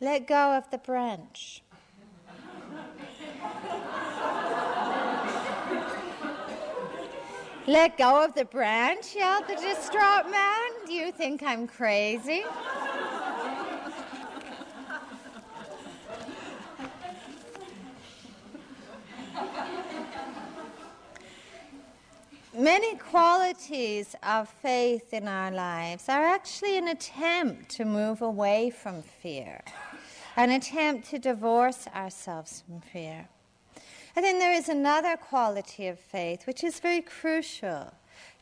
Let 0.00 0.26
go 0.26 0.52
of 0.52 0.70
the 0.70 0.78
branch. 0.78 1.62
Let 7.68 7.98
go 7.98 8.24
of 8.24 8.32
the 8.34 8.44
branch, 8.44 9.16
yelled 9.16 9.48
the 9.48 9.56
distraught 9.56 10.30
man. 10.30 10.70
Do 10.86 10.92
you 10.92 11.10
think 11.10 11.42
I'm 11.42 11.66
crazy? 11.66 12.44
Many 22.56 22.94
qualities 22.94 24.14
of 24.22 24.48
faith 24.48 25.12
in 25.12 25.26
our 25.26 25.50
lives 25.50 26.08
are 26.08 26.24
actually 26.24 26.78
an 26.78 26.86
attempt 26.86 27.68
to 27.70 27.84
move 27.84 28.22
away 28.22 28.70
from 28.70 29.02
fear, 29.02 29.60
an 30.36 30.50
attempt 30.50 31.10
to 31.10 31.18
divorce 31.18 31.88
ourselves 31.88 32.62
from 32.64 32.80
fear. 32.80 33.28
I 34.16 34.22
think 34.22 34.38
there 34.38 34.52
is 34.52 34.68
another 34.68 35.16
quality 35.16 35.88
of 35.88 35.98
faith 35.98 36.46
which 36.46 36.64
is 36.64 36.80
very 36.80 37.02
crucial 37.02 37.92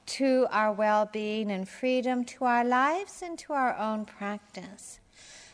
to 0.06 0.46
our 0.50 0.72
well 0.72 1.06
being 1.12 1.50
and 1.50 1.68
freedom, 1.68 2.24
to 2.26 2.44
our 2.44 2.64
lives, 2.64 3.22
and 3.22 3.38
to 3.40 3.52
our 3.52 3.76
own 3.76 4.04
practice. 4.04 5.00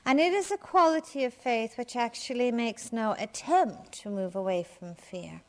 And 0.04 0.20
it 0.20 0.32
is 0.32 0.50
a 0.50 0.56
quality 0.56 1.24
of 1.24 1.32
faith 1.32 1.78
which 1.78 1.96
actually 1.96 2.50
makes 2.50 2.92
no 2.92 3.14
attempt 3.18 3.92
to 4.00 4.10
move 4.10 4.36
away 4.36 4.64
from 4.64 4.94
fear 4.94 5.42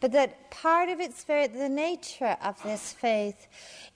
but 0.00 0.12
that 0.12 0.50
part 0.50 0.88
of 0.88 0.98
its 0.98 1.24
very, 1.24 1.46
the 1.46 1.68
nature 1.68 2.36
of 2.42 2.60
this 2.62 2.92
faith 2.92 3.46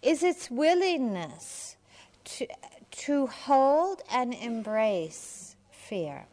is 0.02 0.22
its 0.22 0.50
willingness 0.50 1.76
to, 2.24 2.46
to 2.90 3.26
hold 3.26 4.02
and 4.10 4.34
embrace 4.34 5.56
fear. 5.70 6.26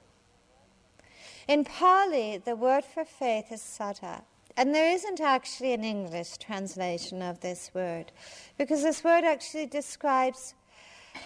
In 1.51 1.65
Pali, 1.65 2.37
the 2.37 2.55
word 2.55 2.85
for 2.85 3.03
faith 3.03 3.51
is 3.51 3.59
saddha. 3.59 4.21
And 4.55 4.73
there 4.73 4.89
isn't 4.89 5.19
actually 5.19 5.73
an 5.73 5.83
English 5.83 6.37
translation 6.37 7.21
of 7.21 7.41
this 7.41 7.71
word, 7.73 8.13
because 8.57 8.83
this 8.83 9.03
word 9.03 9.25
actually 9.25 9.65
describes 9.65 10.53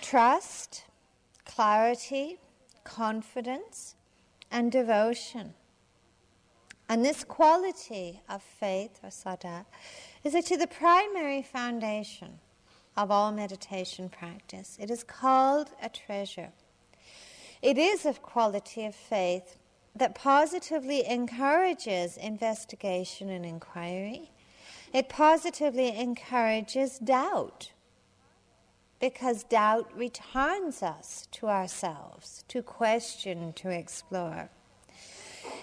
trust, 0.01 0.86
clarity, 1.46 2.39
confidence, 2.84 3.94
and 4.50 4.72
devotion. 4.72 5.53
And 6.89 7.05
this 7.05 7.24
quality 7.24 8.22
of 8.27 8.41
faith, 8.41 9.00
or 9.03 9.10
saddha, 9.10 9.65
is 10.24 10.34
actually 10.34 10.58
the 10.58 10.65
primary 10.65 11.44
foundation 11.44 12.39
of 12.98 13.12
all 13.12 13.32
meditation 13.32 14.10
practice. 14.10 14.75
It 14.82 14.89
is 14.89 15.03
called 15.03 15.70
a 15.84 15.89
treasure. 15.89 16.50
It 17.62 17.77
is 17.77 18.08
a 18.08 18.13
quality 18.13 18.86
of 18.86 18.96
faith 18.96 19.58
that 19.95 20.15
positively 20.15 21.07
encourages 21.07 22.17
investigation 22.17 23.29
and 23.29 23.45
inquiry. 23.45 24.31
It 24.93 25.09
positively 25.09 25.97
encourages 25.97 26.99
doubt 26.99 27.71
because 29.00 29.43
doubt 29.43 29.91
returns 29.96 30.81
us 30.81 31.27
to 31.31 31.48
ourselves, 31.48 32.43
to 32.48 32.61
question, 32.61 33.53
to 33.53 33.70
explore. 33.70 34.50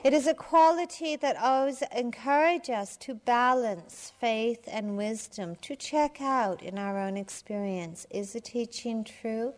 It 0.04 0.12
is 0.12 0.26
a 0.26 0.34
quality 0.34 1.16
that 1.16 1.36
always 1.36 1.82
encourages 1.96 2.74
us 2.74 2.96
to 2.98 3.14
balance 3.14 4.12
faith 4.20 4.64
and 4.66 4.96
wisdom, 4.96 5.56
to 5.62 5.76
check 5.76 6.20
out 6.20 6.62
in 6.62 6.78
our 6.78 6.98
own 6.98 7.16
experience 7.16 8.06
is 8.10 8.32
the 8.32 8.40
teaching 8.40 9.04
true? 9.04 9.54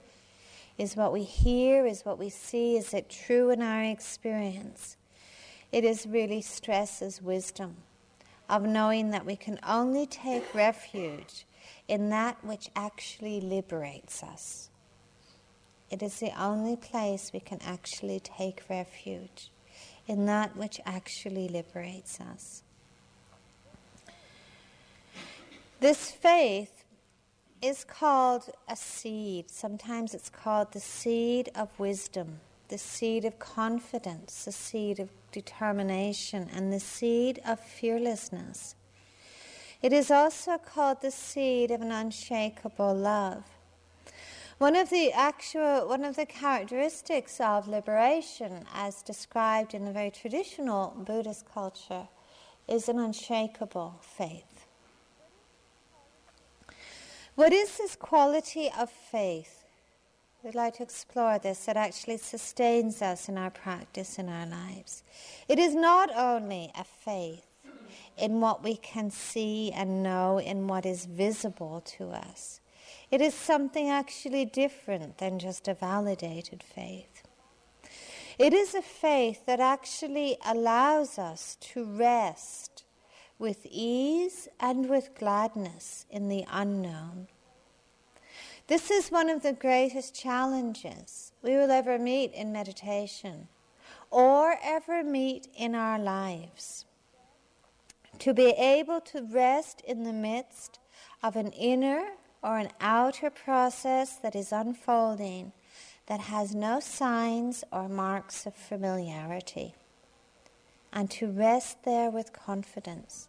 Is 0.77 0.97
what 0.97 1.13
we 1.13 1.23
hear, 1.23 1.87
is 1.87 2.05
what 2.05 2.19
we 2.19 2.31
see, 2.31 2.77
is 2.77 2.93
it 2.93 3.09
true 3.09 3.51
in 3.51 3.63
our 3.63 3.83
experience? 3.83 4.97
It 5.71 5.85
is 5.85 6.07
really 6.07 6.41
stresses 6.41 7.23
wisdom 7.23 7.77
of 8.49 8.63
knowing 8.63 9.11
that 9.11 9.25
we 9.25 9.37
can 9.37 9.59
only 9.67 10.07
take 10.07 10.55
refuge 10.55 11.47
in 11.89 12.11
that 12.11 12.45
which 12.45 12.71
actually 12.75 13.41
liberates 13.41 14.23
us. 14.23 14.71
It 15.91 16.03
is 16.03 16.19
the 16.19 16.33
only 16.41 16.77
place 16.77 17.31
we 17.33 17.41
can 17.41 17.61
actually 17.65 18.21
take 18.21 18.63
refuge 18.69 19.51
in 20.07 20.27
that 20.27 20.57
which 20.57 20.81
actually 20.85 21.49
liberates 21.49 22.21
us. 22.21 22.63
This 25.81 26.11
faith 26.11 26.84
is 27.65 27.83
called 27.83 28.51
a 28.69 28.77
seed. 28.77 29.51
Sometimes 29.51 30.13
it's 30.13 30.29
called 30.29 30.71
the 30.73 30.81
seed 30.81 31.51
of 31.55 31.71
wisdom, 31.79 32.41
the 32.69 32.77
seed 32.77 33.25
of 33.25 33.39
confidence, 33.39 34.45
the 34.45 34.53
seed 34.53 35.01
of 35.01 35.09
determination, 35.33 36.51
and 36.53 36.71
the 36.71 36.79
seed 36.79 37.41
of 37.47 37.59
fearlessness. 37.59 38.75
It 39.81 39.95
is 39.95 40.11
also 40.11 40.59
called 40.59 41.01
the 41.01 41.11
seed 41.11 41.71
of 41.71 41.81
an 41.81 41.91
unshakable 41.91 42.95
love. 42.95 43.45
One 44.59 44.77
of 44.77 44.91
the 44.91 45.11
actual, 45.13 45.89
one 45.89 46.05
of 46.05 46.17
the 46.17 46.27
characteristics 46.27 47.41
of 47.41 47.67
liberation, 47.67 48.67
as 48.75 49.03
described 49.03 49.73
in 49.73 49.87
the 49.87 49.93
very 49.93 50.11
traditional 50.11 50.95
Buddhist 50.99 51.47
culture, 51.51 52.09
is 52.69 52.91
an 52.91 52.99
unshakable 52.99 54.01
faith. 54.03 54.54
What 57.35 57.53
is 57.53 57.79
this 57.79 57.97
quality 57.97 58.71
of 58.79 58.91
faith? 58.91 59.65
We'd 60.43 60.55
like 60.55 60.75
to 60.75 60.83
explore 60.83 61.39
this 61.39 61.65
that 61.65 61.77
actually 61.77 62.19
sustains 62.19 63.01
us 63.01 63.29
in 63.29 63.39
our 63.39 63.51
practice 63.51 64.19
in 64.19 64.29
our 64.29 64.47
lives. 64.47 65.03
It 65.49 65.59
is 65.59 65.75
not 65.75 66.11
only 66.15 66.71
a 66.79 66.85
faith 66.85 67.47
in 68.17 68.41
what 68.41 68.63
we 68.63 68.77
can 68.77 69.11
see 69.11 69.73
and 69.73 70.03
know, 70.03 70.39
in 70.39 70.67
what 70.67 70.87
is 70.87 71.07
visible 71.07 71.81
to 71.99 72.11
us 72.11 72.61
it 73.11 73.21
is 73.21 73.35
something 73.35 73.89
actually 73.89 74.45
different 74.45 75.19
than 75.19 75.39
just 75.39 75.69
a 75.69 75.75
validated 75.75 76.63
faith. 76.63 77.23
It 78.39 78.53
is 78.53 78.75
a 78.75 78.83
faith 78.83 79.47
that 79.47 79.61
actually 79.61 80.37
allows 80.45 81.19
us 81.19 81.57
to 81.61 81.85
rest 81.85 82.64
with 83.39 83.67
ease 83.71 84.49
and 84.61 84.89
with 84.89 85.15
gladness 85.19 86.07
in 86.11 86.29
the 86.29 86.45
unknown. 86.51 87.29
This 88.67 88.91
is 88.91 89.11
one 89.11 89.29
of 89.29 89.43
the 89.43 89.53
greatest 89.53 90.15
challenges 90.15 91.33
we 91.43 91.51
will 91.51 91.71
ever 91.71 91.99
meet 91.99 92.33
in 92.33 92.53
meditation 92.53 93.49
or 94.11 94.57
ever 94.63 95.05
meet 95.05 95.49
in 95.57 95.75
our 95.75 95.99
lives. 95.99 96.87
To 98.21 98.33
be 98.33 98.51
able 98.51 99.01
to 99.01 99.23
rest 99.23 99.83
in 99.83 100.05
the 100.05 100.13
midst 100.13 100.79
of 101.23 101.37
an 101.37 101.51
inner 101.53 102.13
or 102.43 102.59
an 102.59 102.71
outer 102.81 103.29
process 103.29 104.17
that 104.17 104.37
is 104.37 104.53
unfolding 104.53 105.53
that 106.07 106.21
has 106.21 106.55
no 106.55 106.81
signs 106.81 107.65
or 107.73 107.89
marks 107.89 108.47
of 108.47 108.55
familiarity, 108.55 109.75
and 110.95 111.11
to 111.11 111.27
rest 111.27 111.83
there 111.85 112.09
with 112.09 112.33
confidence. 112.33 113.29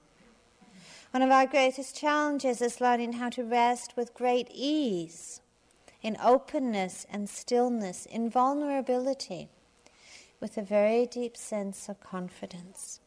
One 1.10 1.24
of 1.24 1.32
our 1.32 1.48
greatest 1.48 1.98
challenges 1.98 2.62
is 2.62 2.80
learning 2.80 3.14
how 3.14 3.30
to 3.32 3.44
rest 3.44 3.98
with 3.98 4.14
great 4.14 4.50
ease, 4.54 5.42
in 6.04 6.16
openness 6.24 7.08
and 7.12 7.28
stillness, 7.28 8.06
in 8.06 8.30
vulnerability, 8.30 9.50
with 10.40 10.58
a 10.58 10.62
very 10.62 11.08
deep 11.08 11.36
sense 11.36 11.90
of 11.90 12.00
confidence. 12.00 13.00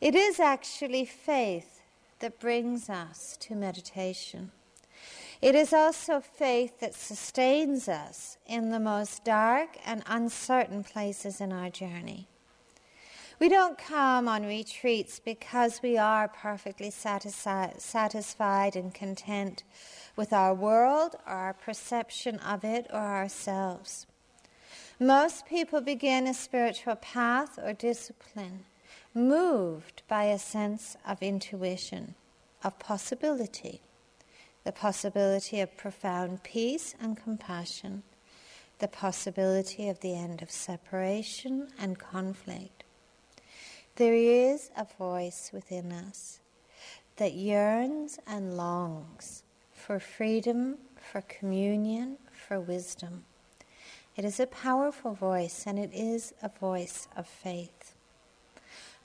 It 0.00 0.14
is 0.14 0.38
actually 0.38 1.04
faith 1.04 1.80
that 2.20 2.38
brings 2.38 2.88
us 2.88 3.36
to 3.40 3.54
meditation. 3.54 4.52
It 5.42 5.54
is 5.54 5.72
also 5.72 6.20
faith 6.20 6.78
that 6.80 6.94
sustains 6.94 7.88
us 7.88 8.36
in 8.46 8.70
the 8.70 8.78
most 8.78 9.24
dark 9.24 9.78
and 9.84 10.02
uncertain 10.06 10.84
places 10.84 11.40
in 11.40 11.52
our 11.52 11.70
journey. 11.70 12.28
We 13.40 13.48
don't 13.48 13.78
come 13.78 14.28
on 14.28 14.44
retreats 14.44 15.18
because 15.18 15.80
we 15.82 15.96
are 15.96 16.28
perfectly 16.28 16.90
satisfied 16.90 18.76
and 18.76 18.94
content 18.94 19.64
with 20.14 20.30
our 20.34 20.52
world 20.52 21.16
or 21.26 21.32
our 21.32 21.54
perception 21.54 22.38
of 22.40 22.64
it 22.64 22.86
or 22.92 23.00
ourselves. 23.00 24.06
Most 24.98 25.46
people 25.46 25.80
begin 25.80 26.26
a 26.26 26.34
spiritual 26.34 26.96
path 26.96 27.58
or 27.58 27.72
discipline 27.72 28.66
moved 29.14 30.02
by 30.06 30.24
a 30.24 30.38
sense 30.38 30.98
of 31.08 31.22
intuition, 31.22 32.16
of 32.62 32.78
possibility, 32.78 33.80
the 34.64 34.72
possibility 34.72 35.60
of 35.60 35.78
profound 35.78 36.42
peace 36.42 36.94
and 37.00 37.16
compassion, 37.16 38.02
the 38.80 38.88
possibility 38.88 39.88
of 39.88 40.00
the 40.00 40.14
end 40.14 40.42
of 40.42 40.50
separation 40.50 41.68
and 41.78 41.98
conflict. 41.98 42.79
There 44.00 44.14
is 44.14 44.70
a 44.78 44.86
voice 44.98 45.50
within 45.52 45.92
us 45.92 46.40
that 47.16 47.34
yearns 47.34 48.18
and 48.26 48.56
longs 48.56 49.42
for 49.74 50.00
freedom, 50.00 50.78
for 50.96 51.20
communion, 51.20 52.16
for 52.32 52.58
wisdom. 52.58 53.26
It 54.16 54.24
is 54.24 54.40
a 54.40 54.46
powerful 54.46 55.12
voice 55.12 55.64
and 55.66 55.78
it 55.78 55.90
is 55.92 56.32
a 56.42 56.48
voice 56.48 57.08
of 57.14 57.26
faith. 57.26 57.94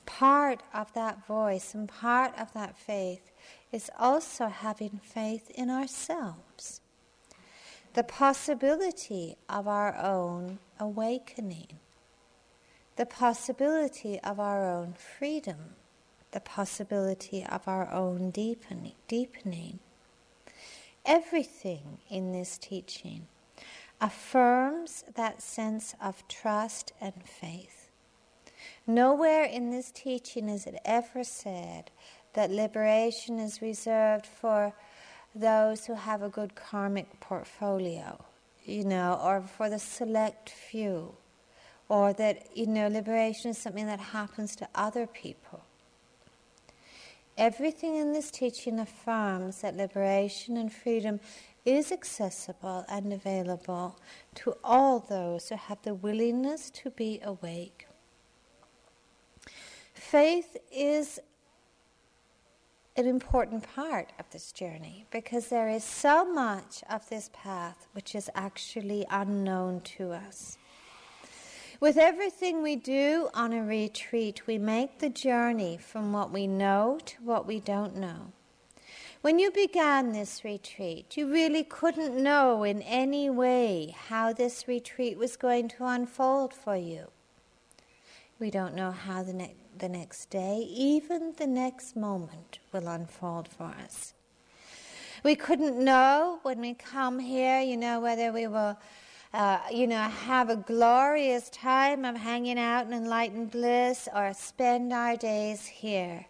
Part 0.06 0.64
of 0.74 0.94
that 0.94 1.28
voice 1.28 1.74
and 1.74 1.90
part 1.90 2.32
of 2.40 2.54
that 2.54 2.78
faith 2.78 3.34
is 3.74 3.92
also 4.00 4.48
having 4.48 5.02
faith 5.04 5.50
in 5.50 5.70
ourselves. 5.70 6.80
The 7.96 8.04
possibility 8.04 9.36
of 9.50 9.68
our 9.68 9.94
own 9.98 10.60
awakening, 10.80 11.80
the 12.96 13.06
possibility 13.06 14.20
of 14.22 14.40
our 14.40 14.66
own 14.70 14.94
freedom, 14.94 15.76
the 16.32 16.40
possibility 16.40 17.46
of 17.46 17.68
our 17.68 17.92
own 17.92 18.30
deepening. 18.30 18.94
deepening. 19.08 19.80
Everything 21.06 22.00
in 22.10 22.32
this 22.32 22.58
teaching 22.58 23.28
affirms 24.02 25.04
that 25.16 25.42
sense 25.42 25.94
of 26.02 26.28
trust 26.28 26.94
and 27.00 27.24
faith. 27.24 27.90
Nowhere 28.88 29.44
in 29.44 29.70
this 29.70 29.92
teaching 29.92 30.50
is 30.50 30.66
it 30.66 30.80
ever 30.86 31.24
said 31.24 31.92
that 32.34 32.52
liberation 32.52 33.40
is 33.40 33.62
reserved 33.62 34.26
for 34.26 34.74
those 35.34 35.86
who 35.86 35.94
have 35.94 36.22
a 36.22 36.30
good 36.30 36.56
karmic 36.56 37.20
portfolio, 37.20 38.24
you 38.64 38.84
know, 38.86 39.20
or 39.22 39.42
for 39.42 39.70
the 39.70 39.80
select 39.80 40.50
few, 40.50 41.16
or 41.88 42.14
that, 42.14 42.48
you 42.56 42.66
know, 42.66 42.88
liberation 42.88 43.52
is 43.52 43.58
something 43.58 43.86
that 43.86 44.00
happens 44.00 44.56
to 44.56 44.68
other 44.74 45.06
people. 45.06 45.64
Everything 47.38 47.96
in 47.96 48.14
this 48.14 48.32
teaching 48.32 48.80
affirms 48.80 49.62
that 49.62 49.76
liberation 49.76 50.56
and 50.58 50.72
freedom 50.72 51.20
is 51.66 51.92
accessible 51.92 52.86
and 52.88 53.12
available 53.12 54.00
to 54.36 54.56
all 54.64 55.00
those 55.00 55.50
who 55.50 55.56
have 55.56 55.82
the 55.82 55.94
willingness 55.94 56.70
to 56.70 56.92
be 56.92 57.20
awake. 57.24 57.88
Faith 59.94 60.56
is 60.72 61.20
an 62.96 63.08
important 63.08 63.64
part 63.76 64.14
of 64.20 64.30
this 64.32 64.52
journey 64.52 65.06
because 65.12 65.48
there 65.50 65.68
is 65.68 65.84
so 65.84 66.24
much 66.24 66.84
of 66.90 67.10
this 67.10 67.30
path 67.34 67.88
which 67.92 68.16
is 68.16 68.30
actually 68.36 69.06
unknown 69.10 69.82
to 69.82 70.14
us. 70.14 70.58
With 71.82 71.98
everything 71.98 72.64
we 72.64 72.78
do 72.78 73.30
on 73.34 73.52
a 73.52 73.62
retreat, 73.62 74.48
we 74.48 74.58
make 74.58 75.00
the 75.00 75.10
journey 75.10 75.78
from 75.78 76.14
what 76.14 76.32
we 76.32 76.48
know 76.48 77.00
to 77.06 77.16
what 77.22 77.46
we 77.46 77.60
don't 77.60 77.98
know. 77.98 78.32
When 79.22 79.40
you 79.40 79.52
began 79.52 80.12
this 80.12 80.46
retreat, 80.46 81.18
you 81.18 81.30
really 81.30 81.64
couldn't 81.64 82.16
know 82.16 82.64
in 82.64 82.82
any 82.84 83.30
way 83.30 83.94
how 84.08 84.32
this 84.32 84.68
retreat 84.68 85.18
was 85.18 85.36
going 85.36 85.68
to 85.70 85.86
unfold 85.86 86.54
for 86.54 86.78
you. 86.78 87.08
We 88.40 88.52
don't 88.52 88.76
know 88.76 88.92
how 88.92 89.24
the, 89.24 89.34
ne- 89.34 89.56
the 89.78 89.90
next 89.90 90.30
day, 90.30 90.60
even 90.70 91.34
the 91.38 91.48
next 91.48 91.96
moment, 91.96 92.60
will 92.72 92.88
unfold 92.88 93.50
for 93.50 93.74
us. 93.84 94.14
We 95.24 95.36
couldn't 95.36 95.84
know 95.84 96.40
when 96.44 96.62
we 96.62 96.74
come 96.74 97.20
here, 97.20 97.60
you 97.60 97.76
know, 97.76 98.00
whether 98.00 98.32
we 98.32 98.48
will 98.48 98.78
uh, 99.34 99.60
you 99.72 99.88
know, 99.88 99.98
have 99.98 100.50
a 100.50 100.56
glorious 100.56 101.50
time 101.50 102.06
of 102.06 102.16
hanging 102.16 102.60
out 102.60 102.86
in 102.86 102.94
enlightened 102.94 103.52
bliss 103.52 104.08
or 104.16 104.34
spend 104.34 104.94
our 104.94 105.16
days 105.18 105.66
here, 105.66 106.26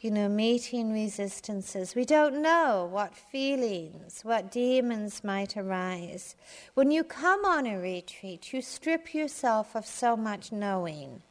you 0.00 0.10
know, 0.10 0.28
meeting 0.28 0.92
resistances. 0.92 1.94
We 1.94 2.04
don't 2.04 2.42
know 2.42 2.88
what 2.90 3.16
feelings, 3.16 4.20
what 4.22 4.50
demons 4.50 5.22
might 5.22 5.56
arise. 5.56 6.34
When 6.74 6.90
you 6.90 7.04
come 7.04 7.44
on 7.44 7.66
a 7.66 7.78
retreat, 7.78 8.52
you 8.52 8.62
strip 8.62 9.14
yourself 9.14 9.76
of 9.76 9.86
so 9.86 10.16
much 10.16 10.50
knowing 10.50 11.22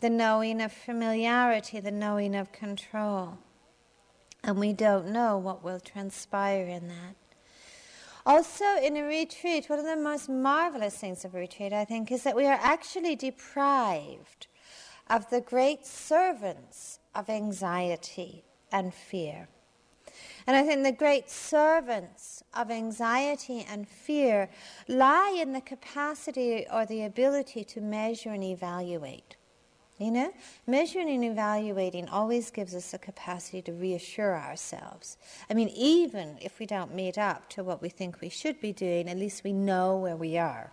the 0.00 0.10
knowing 0.10 0.60
of 0.60 0.70
familiarity, 0.70 1.80
the 1.80 1.90
knowing 1.90 2.34
of 2.34 2.52
control. 2.52 3.38
And 4.42 4.58
we 4.58 4.74
don't 4.74 5.08
know 5.08 5.38
what 5.38 5.64
will 5.64 5.80
transpire 5.80 6.66
in 6.66 6.88
that. 6.88 7.16
Also, 8.26 8.64
in 8.82 8.96
a 8.96 9.02
retreat, 9.02 9.68
one 9.68 9.78
of 9.78 9.84
the 9.84 9.96
most 9.96 10.30
marvelous 10.30 10.96
things 10.96 11.26
of 11.26 11.34
a 11.34 11.38
retreat, 11.38 11.74
I 11.74 11.84
think, 11.84 12.10
is 12.10 12.22
that 12.22 12.34
we 12.34 12.46
are 12.46 12.58
actually 12.60 13.16
deprived 13.16 14.46
of 15.10 15.28
the 15.28 15.42
great 15.42 15.86
servants 15.86 17.00
of 17.14 17.28
anxiety 17.28 18.44
and 18.72 18.94
fear. 18.94 19.48
And 20.46 20.56
I 20.56 20.62
think 20.62 20.84
the 20.84 20.92
great 20.92 21.30
servants 21.30 22.42
of 22.54 22.70
anxiety 22.70 23.66
and 23.68 23.86
fear 23.86 24.48
lie 24.88 25.36
in 25.38 25.52
the 25.52 25.60
capacity 25.60 26.66
or 26.72 26.86
the 26.86 27.04
ability 27.04 27.64
to 27.64 27.80
measure 27.82 28.30
and 28.30 28.44
evaluate. 28.44 29.36
You 29.98 30.10
know, 30.10 30.32
measuring 30.66 31.08
and 31.08 31.24
evaluating 31.24 32.08
always 32.08 32.50
gives 32.50 32.74
us 32.74 32.92
a 32.94 32.98
capacity 32.98 33.62
to 33.62 33.72
reassure 33.72 34.36
ourselves. 34.36 35.16
I 35.48 35.54
mean, 35.54 35.68
even 35.68 36.36
if 36.40 36.58
we 36.58 36.66
don't 36.66 36.94
meet 36.94 37.16
up 37.16 37.48
to 37.50 37.62
what 37.62 37.80
we 37.80 37.88
think 37.88 38.20
we 38.20 38.28
should 38.28 38.60
be 38.60 38.72
doing, 38.72 39.08
at 39.08 39.16
least 39.16 39.44
we 39.44 39.52
know 39.52 39.96
where 39.96 40.16
we 40.16 40.36
are. 40.36 40.72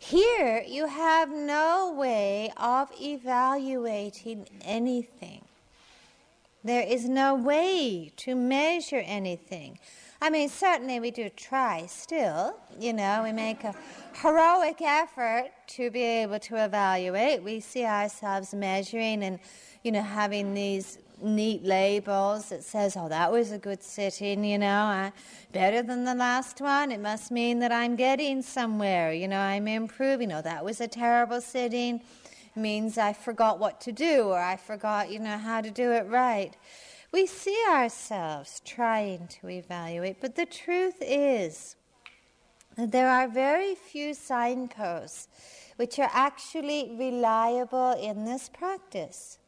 Here, 0.00 0.64
you 0.66 0.88
have 0.88 1.30
no 1.30 1.94
way 1.96 2.52
of 2.56 2.90
evaluating 3.00 4.48
anything. 4.62 5.44
There 6.64 6.82
is 6.82 7.08
no 7.08 7.36
way 7.36 8.12
to 8.16 8.34
measure 8.34 9.02
anything. 9.04 9.78
I 10.22 10.30
mean, 10.30 10.48
certainly 10.50 11.00
we 11.00 11.10
do 11.10 11.28
try 11.30 11.86
still, 11.86 12.54
you 12.78 12.92
know, 12.92 13.24
we 13.24 13.32
make 13.32 13.64
a 13.64 13.74
heroic 14.14 14.80
effort 14.80 15.50
to 15.70 15.90
be 15.90 16.04
able 16.04 16.38
to 16.38 16.64
evaluate. 16.64 17.42
We 17.42 17.58
see 17.58 17.84
ourselves 17.84 18.54
measuring 18.54 19.24
and, 19.24 19.40
you 19.82 19.90
know, 19.90 20.00
having 20.00 20.54
these 20.54 20.98
neat 21.20 21.64
labels 21.64 22.50
that 22.50 22.62
says, 22.62 22.96
oh, 22.96 23.08
that 23.08 23.32
was 23.32 23.50
a 23.50 23.58
good 23.58 23.82
sitting, 23.82 24.44
you 24.44 24.58
know, 24.58 24.66
uh, 24.68 25.10
better 25.50 25.82
than 25.82 26.04
the 26.04 26.14
last 26.14 26.60
one. 26.60 26.92
It 26.92 27.00
must 27.00 27.32
mean 27.32 27.58
that 27.58 27.72
I'm 27.72 27.96
getting 27.96 28.42
somewhere, 28.42 29.12
you 29.12 29.26
know, 29.26 29.40
I'm 29.40 29.66
improving. 29.66 30.30
Oh, 30.32 30.40
that 30.40 30.64
was 30.64 30.80
a 30.80 30.86
terrible 30.86 31.40
sitting. 31.40 31.96
It 31.96 32.60
means 32.60 32.96
I 32.96 33.12
forgot 33.12 33.58
what 33.58 33.80
to 33.80 33.90
do 33.90 34.28
or 34.28 34.38
I 34.38 34.54
forgot, 34.54 35.10
you 35.10 35.18
know, 35.18 35.36
how 35.36 35.62
to 35.62 35.70
do 35.72 35.90
it 35.90 36.06
right 36.06 36.54
we 37.12 37.26
see 37.26 37.62
ourselves 37.70 38.60
trying 38.64 39.28
to 39.28 39.48
evaluate, 39.48 40.20
but 40.20 40.34
the 40.34 40.46
truth 40.46 40.96
is 41.00 41.76
that 42.76 42.90
there 42.90 43.08
are 43.08 43.28
very 43.28 43.74
few 43.74 44.14
signposts 44.14 45.28
which 45.76 45.98
are 45.98 46.10
actually 46.12 46.94
reliable 46.98 47.92
in 47.92 48.24
this 48.24 48.48
practice. 48.48 49.38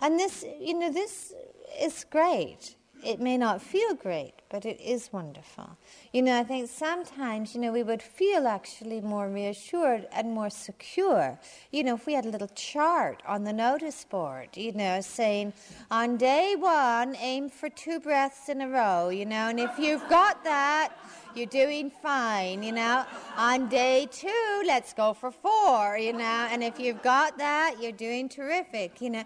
And 0.00 0.18
this, 0.18 0.44
you 0.60 0.78
know, 0.78 0.92
this 0.92 1.32
is 1.80 2.04
great 2.08 2.76
it 3.04 3.20
may 3.20 3.36
not 3.38 3.62
feel 3.62 3.94
great, 3.94 4.34
but 4.50 4.64
it 4.64 4.80
is 4.80 5.12
wonderful. 5.12 5.76
You 6.12 6.22
know, 6.22 6.38
I 6.38 6.44
think 6.44 6.68
sometimes, 6.68 7.54
you 7.54 7.60
know, 7.60 7.72
we 7.72 7.82
would 7.82 8.02
feel 8.02 8.46
actually 8.46 9.00
more 9.00 9.28
reassured 9.28 10.06
and 10.12 10.32
more 10.32 10.50
secure, 10.50 11.38
you 11.70 11.84
know, 11.84 11.94
if 11.94 12.06
we 12.06 12.14
had 12.14 12.26
a 12.26 12.30
little 12.30 12.50
chart 12.54 13.22
on 13.26 13.44
the 13.44 13.52
notice 13.52 14.04
board, 14.04 14.48
you 14.56 14.72
know, 14.72 15.00
saying, 15.00 15.52
on 15.90 16.16
day 16.16 16.54
one, 16.56 17.16
aim 17.16 17.48
for 17.48 17.68
two 17.68 18.00
breaths 18.00 18.48
in 18.48 18.60
a 18.60 18.68
row, 18.68 19.10
you 19.10 19.26
know, 19.26 19.48
and 19.48 19.60
if 19.60 19.78
you've 19.78 20.06
got 20.08 20.42
that, 20.44 20.92
you're 21.34 21.46
doing 21.46 21.90
fine, 21.90 22.62
you 22.62 22.72
know. 22.72 23.04
On 23.36 23.68
day 23.68 24.08
two, 24.10 24.62
let's 24.66 24.92
go 24.92 25.12
for 25.12 25.30
four, 25.30 25.96
you 25.96 26.12
know, 26.12 26.48
and 26.50 26.64
if 26.64 26.80
you've 26.80 27.02
got 27.02 27.38
that, 27.38 27.76
you're 27.80 27.92
doing 27.92 28.28
terrific, 28.28 29.00
you 29.00 29.10
know. 29.10 29.24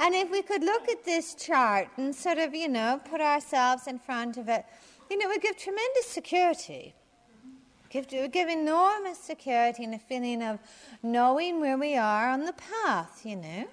And 0.00 0.14
if 0.14 0.30
we 0.30 0.40
could 0.40 0.64
look 0.64 0.88
at 0.88 1.04
this 1.04 1.34
chart 1.34 1.88
and 1.98 2.14
sort 2.14 2.38
of, 2.38 2.54
you 2.54 2.68
know, 2.68 3.02
put 3.04 3.20
ourselves 3.20 3.86
in 3.86 3.98
front 3.98 4.38
of 4.38 4.48
it, 4.48 4.64
you 5.10 5.18
know, 5.18 5.26
it 5.26 5.34
would 5.34 5.42
give 5.42 5.58
tremendous 5.58 6.06
security. 6.06 6.94
Give, 7.90 8.06
would 8.12 8.32
give 8.32 8.48
enormous 8.48 9.18
security 9.18 9.84
and 9.84 9.94
a 9.94 9.98
feeling 9.98 10.42
of 10.42 10.58
knowing 11.02 11.60
where 11.60 11.76
we 11.76 11.96
are 11.96 12.30
on 12.30 12.46
the 12.46 12.54
path, 12.54 13.26
you 13.26 13.36
know. 13.36 13.66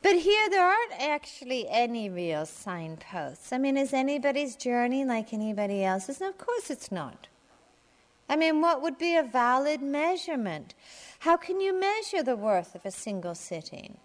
But 0.00 0.16
here 0.16 0.48
there 0.48 0.64
aren't 0.64 0.92
actually 0.98 1.68
any 1.68 2.08
real 2.08 2.46
signposts. 2.46 3.52
I 3.52 3.58
mean, 3.58 3.76
is 3.76 3.92
anybody's 3.92 4.56
journey 4.56 5.04
like 5.04 5.34
anybody 5.34 5.84
else's? 5.84 6.22
And 6.22 6.30
of 6.30 6.38
course 6.38 6.70
it's 6.70 6.90
not. 6.90 7.26
I 8.30 8.36
mean, 8.36 8.62
what 8.62 8.80
would 8.80 8.96
be 8.96 9.14
a 9.16 9.22
valid 9.22 9.82
measurement? 9.82 10.74
How 11.20 11.36
can 11.36 11.60
you 11.60 11.78
measure 11.78 12.22
the 12.22 12.36
worth 12.36 12.74
of 12.74 12.86
a 12.86 12.90
single 12.90 13.34
sitting? 13.34 13.98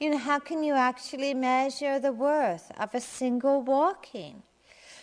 You 0.00 0.10
know, 0.10 0.18
how 0.18 0.40
can 0.40 0.64
you 0.64 0.74
actually 0.74 1.34
measure 1.34 1.98
the 1.98 2.12
worth 2.12 2.72
of 2.78 2.94
a 2.94 3.00
single 3.00 3.62
walking? 3.62 4.42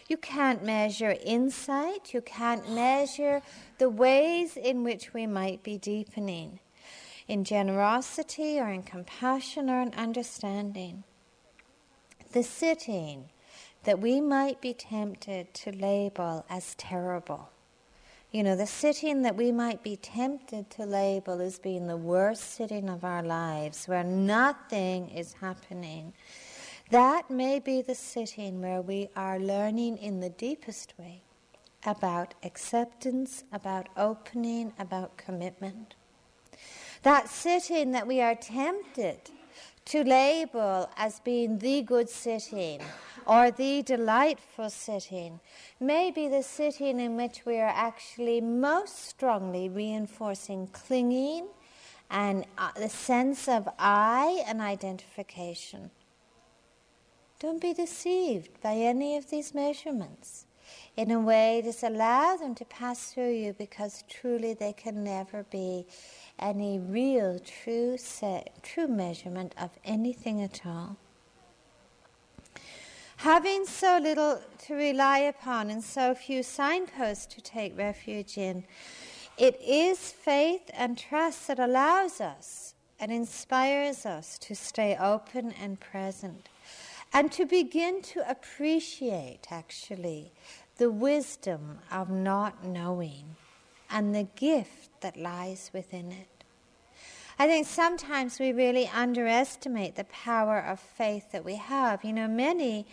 You 0.09 0.17
can't 0.17 0.63
measure 0.65 1.15
insight, 1.25 2.13
you 2.13 2.21
can't 2.21 2.69
measure 2.69 3.41
the 3.77 3.89
ways 3.89 4.57
in 4.57 4.83
which 4.83 5.13
we 5.13 5.25
might 5.25 5.63
be 5.63 5.77
deepening 5.77 6.59
in 7.27 7.45
generosity 7.45 8.59
or 8.59 8.67
in 8.67 8.83
compassion 8.83 9.69
or 9.69 9.81
in 9.81 9.93
understanding. 9.93 11.05
The 12.33 12.43
sitting 12.43 13.29
that 13.83 13.99
we 13.99 14.19
might 14.19 14.59
be 14.59 14.73
tempted 14.73 15.53
to 15.53 15.71
label 15.71 16.45
as 16.49 16.75
terrible 16.75 17.49
you 18.31 18.43
know, 18.43 18.55
the 18.55 18.65
sitting 18.65 19.23
that 19.23 19.35
we 19.35 19.51
might 19.51 19.83
be 19.83 19.97
tempted 19.97 20.69
to 20.69 20.85
label 20.85 21.41
as 21.41 21.59
being 21.59 21.87
the 21.87 21.97
worst 21.97 22.53
sitting 22.53 22.89
of 22.89 23.03
our 23.03 23.21
lives, 23.21 23.87
where 23.89 24.05
nothing 24.05 25.09
is 25.09 25.33
happening, 25.33 26.13
that 26.91 27.29
may 27.29 27.59
be 27.59 27.81
the 27.81 27.95
sitting 27.95 28.61
where 28.61 28.81
we 28.81 29.09
are 29.17 29.37
learning 29.37 29.97
in 29.97 30.21
the 30.21 30.29
deepest 30.29 30.93
way 30.97 31.21
about 31.85 32.33
acceptance, 32.43 33.43
about 33.51 33.89
opening, 33.97 34.71
about 34.79 35.17
commitment. 35.17 35.95
That 37.03 37.27
sitting 37.27 37.91
that 37.91 38.07
we 38.07 38.21
are 38.21 38.35
tempted 38.35 39.29
to 39.85 40.03
label 40.03 40.89
as 40.95 41.19
being 41.19 41.57
the 41.57 41.81
good 41.81 42.09
sitting 42.09 42.81
or 43.25 43.51
the 43.51 43.81
delightful 43.83 44.69
sitting 44.69 45.39
may 45.79 46.11
be 46.11 46.27
the 46.27 46.43
sitting 46.43 46.99
in 46.99 47.15
which 47.15 47.45
we 47.45 47.57
are 47.57 47.73
actually 47.73 48.41
most 48.41 49.07
strongly 49.07 49.69
reinforcing 49.69 50.67
clinging 50.67 51.47
and 52.09 52.45
uh, 52.57 52.71
the 52.77 52.89
sense 52.89 53.47
of 53.47 53.69
I 53.79 54.43
and 54.45 54.59
identification. 54.61 55.91
Don't 57.39 57.61
be 57.61 57.73
deceived 57.73 58.61
by 58.61 58.75
any 58.75 59.17
of 59.17 59.29
these 59.29 59.55
measurements. 59.55 60.45
In 60.95 61.09
a 61.09 61.19
way, 61.19 61.61
just 61.63 61.83
allow 61.83 62.35
them 62.35 62.53
to 62.55 62.65
pass 62.65 63.11
through 63.11 63.31
you 63.31 63.53
because 63.53 64.03
truly 64.07 64.53
they 64.53 64.73
can 64.73 65.03
never 65.03 65.43
be 65.43 65.87
any 66.37 66.79
real, 66.79 67.39
true, 67.39 67.97
true 68.61 68.87
measurement 68.87 69.55
of 69.57 69.71
anything 69.83 70.41
at 70.41 70.65
all. 70.65 70.97
Having 73.21 73.67
so 73.67 73.99
little 74.01 74.41
to 74.65 74.73
rely 74.73 75.19
upon 75.19 75.69
and 75.69 75.83
so 75.83 76.15
few 76.15 76.41
signposts 76.41 77.27
to 77.27 77.39
take 77.39 77.77
refuge 77.77 78.35
in, 78.35 78.63
it 79.37 79.61
is 79.61 80.11
faith 80.11 80.71
and 80.73 80.97
trust 80.97 81.45
that 81.45 81.59
allows 81.59 82.19
us 82.19 82.73
and 82.99 83.11
inspires 83.11 84.07
us 84.07 84.39
to 84.39 84.55
stay 84.55 84.97
open 84.99 85.53
and 85.61 85.79
present 85.79 86.49
and 87.13 87.31
to 87.33 87.45
begin 87.45 88.01
to 88.01 88.27
appreciate 88.27 89.45
actually 89.51 90.31
the 90.77 90.89
wisdom 90.89 91.77
of 91.91 92.09
not 92.09 92.65
knowing 92.65 93.35
and 93.91 94.15
the 94.15 94.27
gift 94.35 94.99
that 95.01 95.15
lies 95.15 95.69
within 95.71 96.11
it. 96.11 96.30
I 97.39 97.47
think 97.47 97.67
sometimes 97.67 98.39
we 98.39 98.51
really 98.51 98.87
underestimate 98.93 99.95
the 99.95 100.03
power 100.05 100.59
of 100.59 100.79
faith 100.79 101.31
that 101.31 101.43
we 101.43 101.55
have. 101.55 102.03
You 102.03 102.13
know, 102.13 102.27
many 102.27 102.85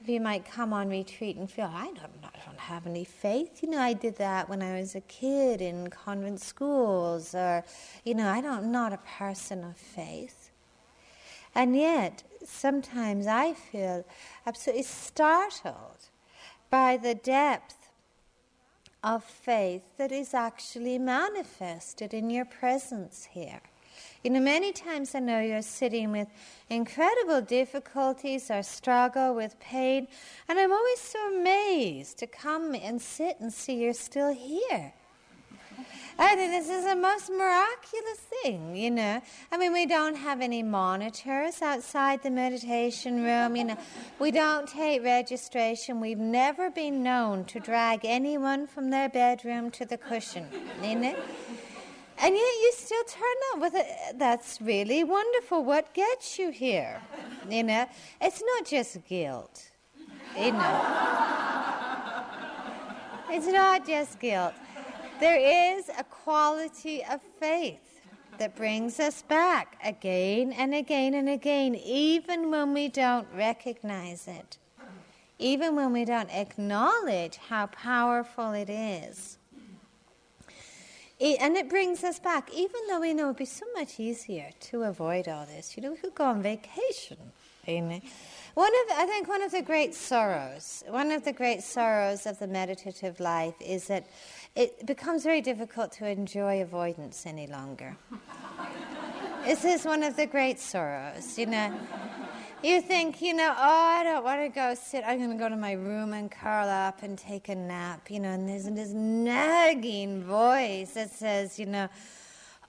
of 0.00 0.08
you 0.08 0.20
might 0.20 0.44
come 0.44 0.72
on 0.72 0.88
retreat 0.88 1.36
and 1.36 1.50
feel, 1.50 1.70
I 1.72 1.86
don't, 1.86 2.12
I 2.22 2.38
don't 2.44 2.58
have 2.58 2.86
any 2.86 3.04
faith. 3.04 3.62
You 3.62 3.70
know, 3.70 3.80
I 3.80 3.94
did 3.94 4.16
that 4.16 4.48
when 4.48 4.62
I 4.62 4.78
was 4.78 4.94
a 4.94 5.00
kid 5.02 5.60
in 5.60 5.88
convent 5.88 6.40
schools, 6.40 7.34
or, 7.34 7.64
you 8.04 8.14
know, 8.14 8.28
I 8.28 8.40
don't, 8.40 8.58
I'm 8.58 8.72
not 8.72 8.92
a 8.92 8.98
person 9.18 9.64
of 9.64 9.76
faith. 9.76 10.50
And 11.54 11.74
yet, 11.74 12.22
sometimes 12.44 13.26
I 13.26 13.54
feel 13.54 14.04
absolutely 14.46 14.82
startled 14.82 16.10
by 16.68 16.98
the 16.98 17.14
depth 17.14 17.88
of 19.02 19.24
faith 19.24 19.82
that 19.96 20.12
is 20.12 20.34
actually 20.34 20.98
manifested 20.98 22.12
in 22.12 22.28
your 22.28 22.44
presence 22.44 23.28
here. 23.32 23.62
You 24.26 24.32
know, 24.32 24.40
many 24.40 24.72
times 24.72 25.14
I 25.14 25.20
know 25.20 25.38
you're 25.38 25.62
sitting 25.62 26.10
with 26.10 26.26
incredible 26.68 27.42
difficulties 27.42 28.50
or 28.50 28.60
struggle 28.64 29.36
with 29.36 29.56
pain, 29.60 30.08
and 30.48 30.58
I'm 30.58 30.72
always 30.72 30.98
so 30.98 31.32
amazed 31.32 32.18
to 32.18 32.26
come 32.26 32.74
and 32.74 33.00
sit 33.00 33.38
and 33.38 33.52
see 33.52 33.84
you're 33.84 33.92
still 33.92 34.34
here. 34.34 34.92
I 36.18 36.34
think 36.34 36.50
this 36.50 36.68
is 36.68 36.86
the 36.86 36.96
most 36.96 37.30
miraculous 37.30 38.18
thing, 38.42 38.74
you 38.74 38.90
know. 38.90 39.22
I 39.52 39.58
mean, 39.58 39.72
we 39.72 39.86
don't 39.86 40.16
have 40.16 40.40
any 40.40 40.64
monitors 40.64 41.62
outside 41.62 42.24
the 42.24 42.30
meditation 42.30 43.22
room, 43.22 43.54
you 43.54 43.62
know. 43.62 43.78
We 44.18 44.32
don't 44.32 44.66
take 44.66 45.04
registration. 45.04 46.00
We've 46.00 46.18
never 46.18 46.68
been 46.68 47.00
known 47.04 47.44
to 47.44 47.60
drag 47.60 48.00
anyone 48.02 48.66
from 48.66 48.90
their 48.90 49.08
bedroom 49.08 49.70
to 49.70 49.84
the 49.84 49.98
cushion, 49.98 50.48
you 50.82 50.96
know. 50.96 51.16
And 52.18 52.34
yet 52.34 52.54
you 52.62 52.72
still 52.74 53.04
turn 53.04 53.36
up 53.52 53.60
with 53.60 53.74
it. 53.74 54.18
That's 54.18 54.60
really 54.60 55.04
wonderful. 55.04 55.64
What 55.64 55.92
gets 55.94 56.38
you 56.38 56.50
here? 56.50 57.00
You 57.48 57.62
know, 57.62 57.86
it's 58.20 58.42
not 58.42 58.66
just 58.66 59.04
guilt. 59.06 59.70
You 60.36 60.50
know, 60.50 62.24
it's 63.30 63.46
not 63.46 63.86
just 63.86 64.18
guilt. 64.18 64.52
There 65.20 65.76
is 65.78 65.88
a 65.96 66.02
quality 66.02 67.04
of 67.04 67.20
faith 67.38 68.00
that 68.38 68.56
brings 68.56 68.98
us 69.00 69.22
back 69.22 69.78
again 69.84 70.52
and 70.52 70.74
again 70.74 71.14
and 71.14 71.28
again, 71.28 71.76
even 71.76 72.50
when 72.50 72.74
we 72.74 72.88
don't 72.88 73.28
recognize 73.34 74.26
it, 74.26 74.58
even 75.38 75.76
when 75.76 75.92
we 75.92 76.04
don't 76.04 76.30
acknowledge 76.30 77.36
how 77.36 77.66
powerful 77.66 78.52
it 78.52 78.68
is. 78.68 79.38
It, 81.18 81.38
and 81.40 81.56
it 81.56 81.70
brings 81.70 82.04
us 82.04 82.18
back, 82.18 82.52
even 82.52 82.80
though 82.88 83.00
we 83.00 83.14
know 83.14 83.24
it'd 83.24 83.36
be 83.36 83.46
so 83.46 83.64
much 83.74 83.98
easier 83.98 84.50
to 84.60 84.82
avoid 84.82 85.28
all 85.28 85.46
this. 85.46 85.76
You 85.76 85.82
know, 85.82 85.92
we 85.92 85.96
could 85.96 86.14
go 86.14 86.24
on 86.24 86.42
vacation. 86.42 87.16
Know? 87.66 88.00
One 88.54 88.72
of, 88.72 88.96
I 88.96 89.06
think, 89.06 89.26
one 89.26 89.42
of 89.42 89.50
the 89.50 89.62
great 89.62 89.92
sorrows, 89.92 90.84
one 90.88 91.10
of 91.10 91.24
the 91.24 91.32
great 91.32 91.62
sorrows 91.62 92.24
of 92.24 92.38
the 92.38 92.46
meditative 92.46 93.18
life 93.18 93.54
is 93.60 93.88
that 93.88 94.06
it 94.54 94.86
becomes 94.86 95.24
very 95.24 95.40
difficult 95.40 95.90
to 95.92 96.06
enjoy 96.06 96.62
avoidance 96.62 97.26
any 97.26 97.48
longer. 97.48 97.96
this 99.44 99.64
is 99.64 99.84
one 99.84 100.04
of 100.04 100.16
the 100.16 100.26
great 100.26 100.60
sorrows, 100.60 101.36
you 101.36 101.46
know. 101.46 101.76
You 102.66 102.80
think, 102.80 103.22
you 103.22 103.32
know, 103.32 103.54
oh, 103.56 103.86
I 103.96 104.02
don't 104.02 104.24
want 104.24 104.42
to 104.42 104.48
go 104.48 104.74
sit. 104.74 105.04
I'm 105.06 105.18
going 105.18 105.30
to 105.30 105.36
go 105.36 105.48
to 105.48 105.54
my 105.54 105.74
room 105.74 106.12
and 106.12 106.28
curl 106.28 106.68
up 106.68 107.04
and 107.04 107.16
take 107.16 107.48
a 107.48 107.54
nap, 107.54 108.10
you 108.10 108.18
know. 108.18 108.30
And 108.30 108.48
there's 108.48 108.64
this 108.64 108.90
nagging 108.90 110.24
voice 110.24 110.94
that 110.94 111.12
says, 111.12 111.60
you 111.60 111.66
know, 111.66 111.88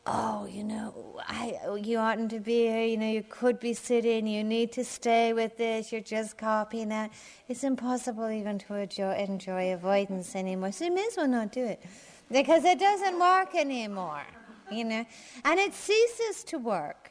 oh, 0.06 0.46
you 0.46 0.64
know, 0.64 1.20
I, 1.28 1.58
you 1.82 1.98
oughtn't 1.98 2.30
to 2.30 2.40
be 2.40 2.68
here. 2.68 2.86
You 2.86 2.98
know, 2.98 3.10
you 3.10 3.24
could 3.28 3.60
be 3.60 3.74
sitting. 3.74 4.28
You 4.28 4.44
need 4.44 4.72
to 4.74 4.86
stay 4.86 5.34
with 5.34 5.58
this. 5.58 5.92
You're 5.92 6.02
just 6.02 6.38
copying 6.38 6.90
that. 6.90 7.10
It's 7.48 7.64
impossible 7.64 8.30
even 8.30 8.60
to 8.60 8.76
enjoy, 8.76 9.16
enjoy 9.16 9.74
avoidance 9.74 10.36
anymore. 10.36 10.74
So 10.74 10.86
you 10.86 10.94
may 10.94 11.08
as 11.08 11.18
well 11.18 11.28
not 11.28 11.52
do 11.52 11.66
it 11.66 11.82
because 12.32 12.66
it 12.66 12.78
doesn't 12.78 13.18
work 13.20 13.56
anymore, 13.56 14.28
you 14.72 14.84
know. 14.84 15.04
And 15.44 15.60
it 15.60 15.74
ceases 15.74 16.44
to 16.44 16.60
work 16.60 17.07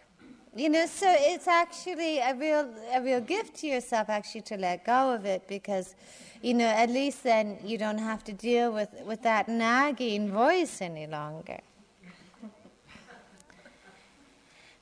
you 0.56 0.70
know, 0.70 0.86
so 0.86 1.06
it's 1.08 1.46
actually 1.46 2.18
a 2.18 2.34
real, 2.34 2.66
a 2.94 3.02
real 3.02 3.20
gift 3.20 3.56
to 3.56 3.66
yourself 3.66 4.08
actually 4.08 4.40
to 4.42 4.56
let 4.56 4.86
go 4.86 5.12
of 5.12 5.26
it 5.26 5.46
because, 5.46 5.94
you 6.40 6.54
know, 6.54 6.66
at 6.66 6.88
least 6.88 7.22
then 7.24 7.58
you 7.62 7.76
don't 7.76 7.98
have 7.98 8.24
to 8.24 8.32
deal 8.32 8.72
with, 8.72 8.88
with 9.04 9.22
that 9.22 9.48
nagging 9.48 10.30
voice 10.30 10.80
any 10.80 11.06
longer. 11.06 11.60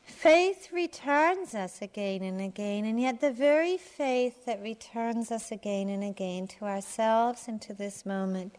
Faith 0.05 0.69
returns 0.73 1.57
us 1.57 1.83
again 1.83 2.23
and 2.23 2.41
again, 2.41 2.85
and 2.85 3.01
yet 3.01 3.21
the 3.21 3.33
very 3.33 3.77
faith 3.77 4.47
that 4.47 4.63
returns 4.63 5.33
us 5.33 5.51
again 5.51 5.89
and 5.89 6.05
again 6.05 6.47
to 6.47 6.67
ourselves 6.67 7.49
and 7.49 7.61
to 7.61 7.75
this 7.75 8.07
moment 8.07 8.55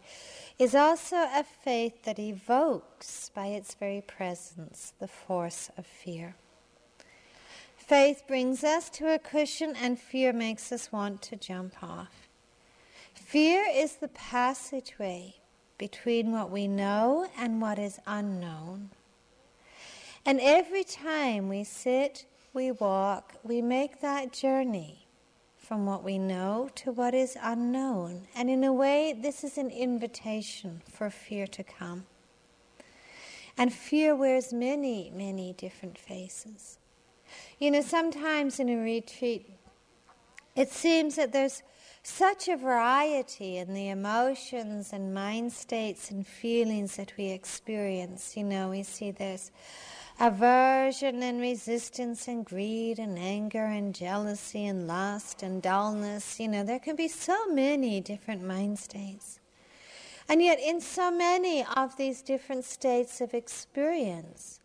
is 0.59 0.75
also 0.75 1.15
a 1.15 1.45
faith 1.63 2.03
that 2.03 2.19
evokes 2.19 3.29
by 3.33 3.47
its 3.47 3.73
very 3.73 4.01
presence 4.01 4.93
the 4.99 5.07
force 5.07 5.69
of 5.77 5.85
fear. 5.85 6.35
Faith 7.87 8.23
brings 8.27 8.63
us 8.63 8.89
to 8.89 9.13
a 9.13 9.19
cushion, 9.19 9.75
and 9.79 9.99
fear 9.99 10.33
makes 10.33 10.71
us 10.71 10.91
want 10.91 11.21
to 11.21 11.35
jump 11.35 11.83
off. 11.83 12.27
Fear 13.13 13.63
is 13.71 13.97
the 13.97 14.07
passageway 14.07 15.35
between 15.77 16.31
what 16.31 16.49
we 16.49 16.67
know 16.67 17.27
and 17.37 17.61
what 17.61 17.77
is 17.77 17.99
unknown. 18.07 18.89
And 20.25 20.39
every 20.41 20.83
time 20.83 21.47
we 21.47 21.63
sit 21.63 22.25
we 22.55 22.71
walk, 22.71 23.33
we 23.43 23.61
make 23.61 24.01
that 24.01 24.31
journey 24.31 25.05
from 25.57 25.85
what 25.85 26.03
we 26.03 26.17
know 26.17 26.69
to 26.73 26.91
what 26.91 27.13
is 27.13 27.37
unknown. 27.39 28.27
And 28.33 28.49
in 28.49 28.63
a 28.63 28.73
way, 28.73 29.13
this 29.13 29.43
is 29.43 29.59
an 29.59 29.69
invitation 29.69 30.81
for 30.89 31.11
fear 31.11 31.45
to 31.47 31.63
come. 31.63 32.05
And 33.57 33.71
fear 33.71 34.15
wears 34.15 34.51
many, 34.51 35.11
many 35.13 35.53
different 35.53 35.97
faces. 35.97 36.79
You 37.59 37.71
know, 37.71 37.81
sometimes 37.81 38.59
in 38.59 38.69
a 38.69 38.77
retreat, 38.77 39.49
it 40.55 40.69
seems 40.71 41.15
that 41.15 41.31
there's 41.31 41.63
such 42.03 42.47
a 42.47 42.55
variety 42.55 43.57
in 43.57 43.73
the 43.73 43.89
emotions 43.89 44.93
and 44.93 45.13
mind 45.13 45.51
states 45.51 46.11
and 46.11 46.25
feelings 46.25 46.97
that 46.97 47.13
we 47.17 47.29
experience. 47.29 48.37
You 48.37 48.43
know, 48.43 48.69
we 48.69 48.83
see 48.83 49.11
there's 49.11 49.51
aversion 50.19 51.23
and 51.23 51.41
resistance 51.41 52.27
and 52.27 52.45
greed 52.45 52.99
and 52.99 53.17
anger 53.17 53.65
and 53.65 53.93
jealousy 53.93 54.65
and 54.67 54.87
lust 54.87 55.43
and 55.43 55.61
dullness. 55.61 56.39
You 56.39 56.47
know, 56.47 56.63
there 56.63 56.79
can 56.79 56.95
be 56.95 57.07
so 57.07 57.47
many 57.47 58.01
different 58.01 58.43
mind 58.43 58.79
states. 58.79 59.39
And 60.27 60.41
yet, 60.41 60.59
in 60.59 60.81
so 60.81 61.11
many 61.11 61.65
of 61.75 61.97
these 61.97 62.21
different 62.21 62.65
states 62.65 63.21
of 63.21 63.33
experience, 63.33 64.59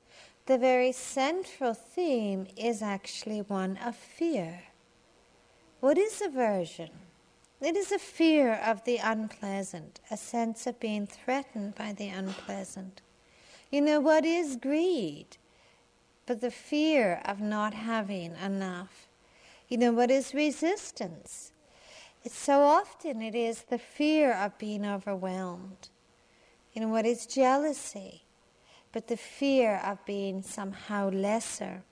the 0.51 0.59
very 0.59 0.91
central 0.91 1.73
theme 1.73 2.45
is 2.57 2.83
actually 2.83 3.39
one 3.39 3.77
of 3.77 3.95
fear. 3.95 4.65
What 5.79 5.97
is 5.97 6.21
aversion? 6.21 6.91
It 7.61 7.77
is 7.77 7.93
a 7.93 8.01
fear 8.01 8.55
of 8.55 8.83
the 8.83 8.97
unpleasant, 8.97 10.01
a 10.11 10.17
sense 10.17 10.67
of 10.67 10.81
being 10.81 11.07
threatened 11.07 11.77
by 11.77 11.93
the 11.93 12.09
unpleasant. 12.09 13.01
You 13.71 13.81
know, 13.81 14.01
what 14.01 14.25
is 14.25 14.57
greed? 14.57 15.37
But 16.27 16.41
the 16.41 16.51
fear 16.51 17.23
of 17.25 17.41
not 17.41 17.73
having 17.73 18.35
enough. 18.35 19.07
You 19.69 19.79
know, 19.79 19.93
what 19.93 20.11
is 20.11 20.35
resistance? 20.35 21.53
It's 22.25 22.37
so 22.37 22.63
often 22.63 23.23
it 23.23 23.37
is 23.37 23.63
the 23.63 23.79
fear 23.79 24.35
of 24.35 24.59
being 24.59 24.85
overwhelmed. 24.85 25.91
You 26.73 26.81
know, 26.81 26.89
what 26.89 27.07
is 27.07 27.25
jealousy? 27.25 28.25
But 28.93 29.07
the 29.07 29.17
fear 29.17 29.77
of 29.85 30.05
being 30.05 30.43
somehow 30.43 31.11
lesser. 31.11 31.83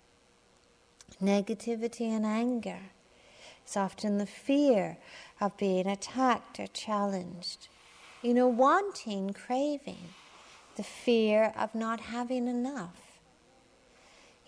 Negativity 1.22 2.08
and 2.10 2.26
anger. 2.26 2.80
is 3.66 3.76
often 3.76 4.18
the 4.18 4.26
fear 4.26 4.98
of 5.40 5.56
being 5.56 5.86
attacked 5.86 6.58
or 6.58 6.66
challenged. 6.66 7.68
You 8.22 8.34
know, 8.34 8.48
wanting, 8.48 9.32
craving, 9.32 10.08
the 10.76 10.82
fear 10.82 11.52
of 11.56 11.74
not 11.74 12.00
having 12.00 12.48
enough. 12.48 13.20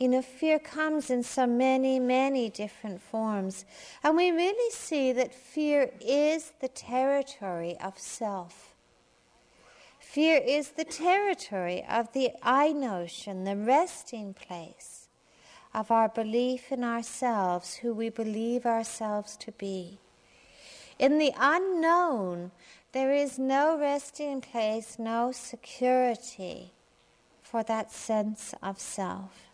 You 0.01 0.09
know, 0.09 0.23
fear 0.23 0.59
comes 0.59 1.11
in 1.11 1.23
so 1.23 1.47
many, 1.47 2.01
many 2.01 2.49
different 2.49 3.03
forms. 3.03 3.67
And 4.03 4.17
we 4.17 4.31
really 4.31 4.71
see 4.73 5.13
that 5.13 5.35
fear 5.35 5.91
is 6.01 6.53
the 6.61 6.69
territory 6.69 7.77
of 7.79 7.99
self. 7.99 8.70
Fear 10.11 10.39
is 10.45 10.71
the 10.71 10.85
territory 10.85 11.85
of 11.89 12.13
the 12.15 12.31
I 12.43 12.73
notion, 12.73 13.45
the 13.45 13.55
resting 13.55 14.35
place 14.35 15.07
of 15.73 15.93
our 15.93 16.09
belief 16.09 16.73
in 16.73 16.83
ourselves, 16.83 17.77
who 17.77 17.95
we 17.95 18.09
believe 18.09 18.67
ourselves 18.67 19.37
to 19.37 19.53
be. 19.53 20.01
In 20.99 21.19
the 21.19 21.33
unknown, 21.39 22.51
there 22.91 23.13
is 23.13 23.39
no 23.39 23.79
resting 23.79 24.41
place, 24.41 24.99
no 24.99 25.31
security 25.31 26.73
for 27.41 27.63
that 27.63 27.93
sense 27.93 28.53
of 28.61 28.81
self. 28.81 29.53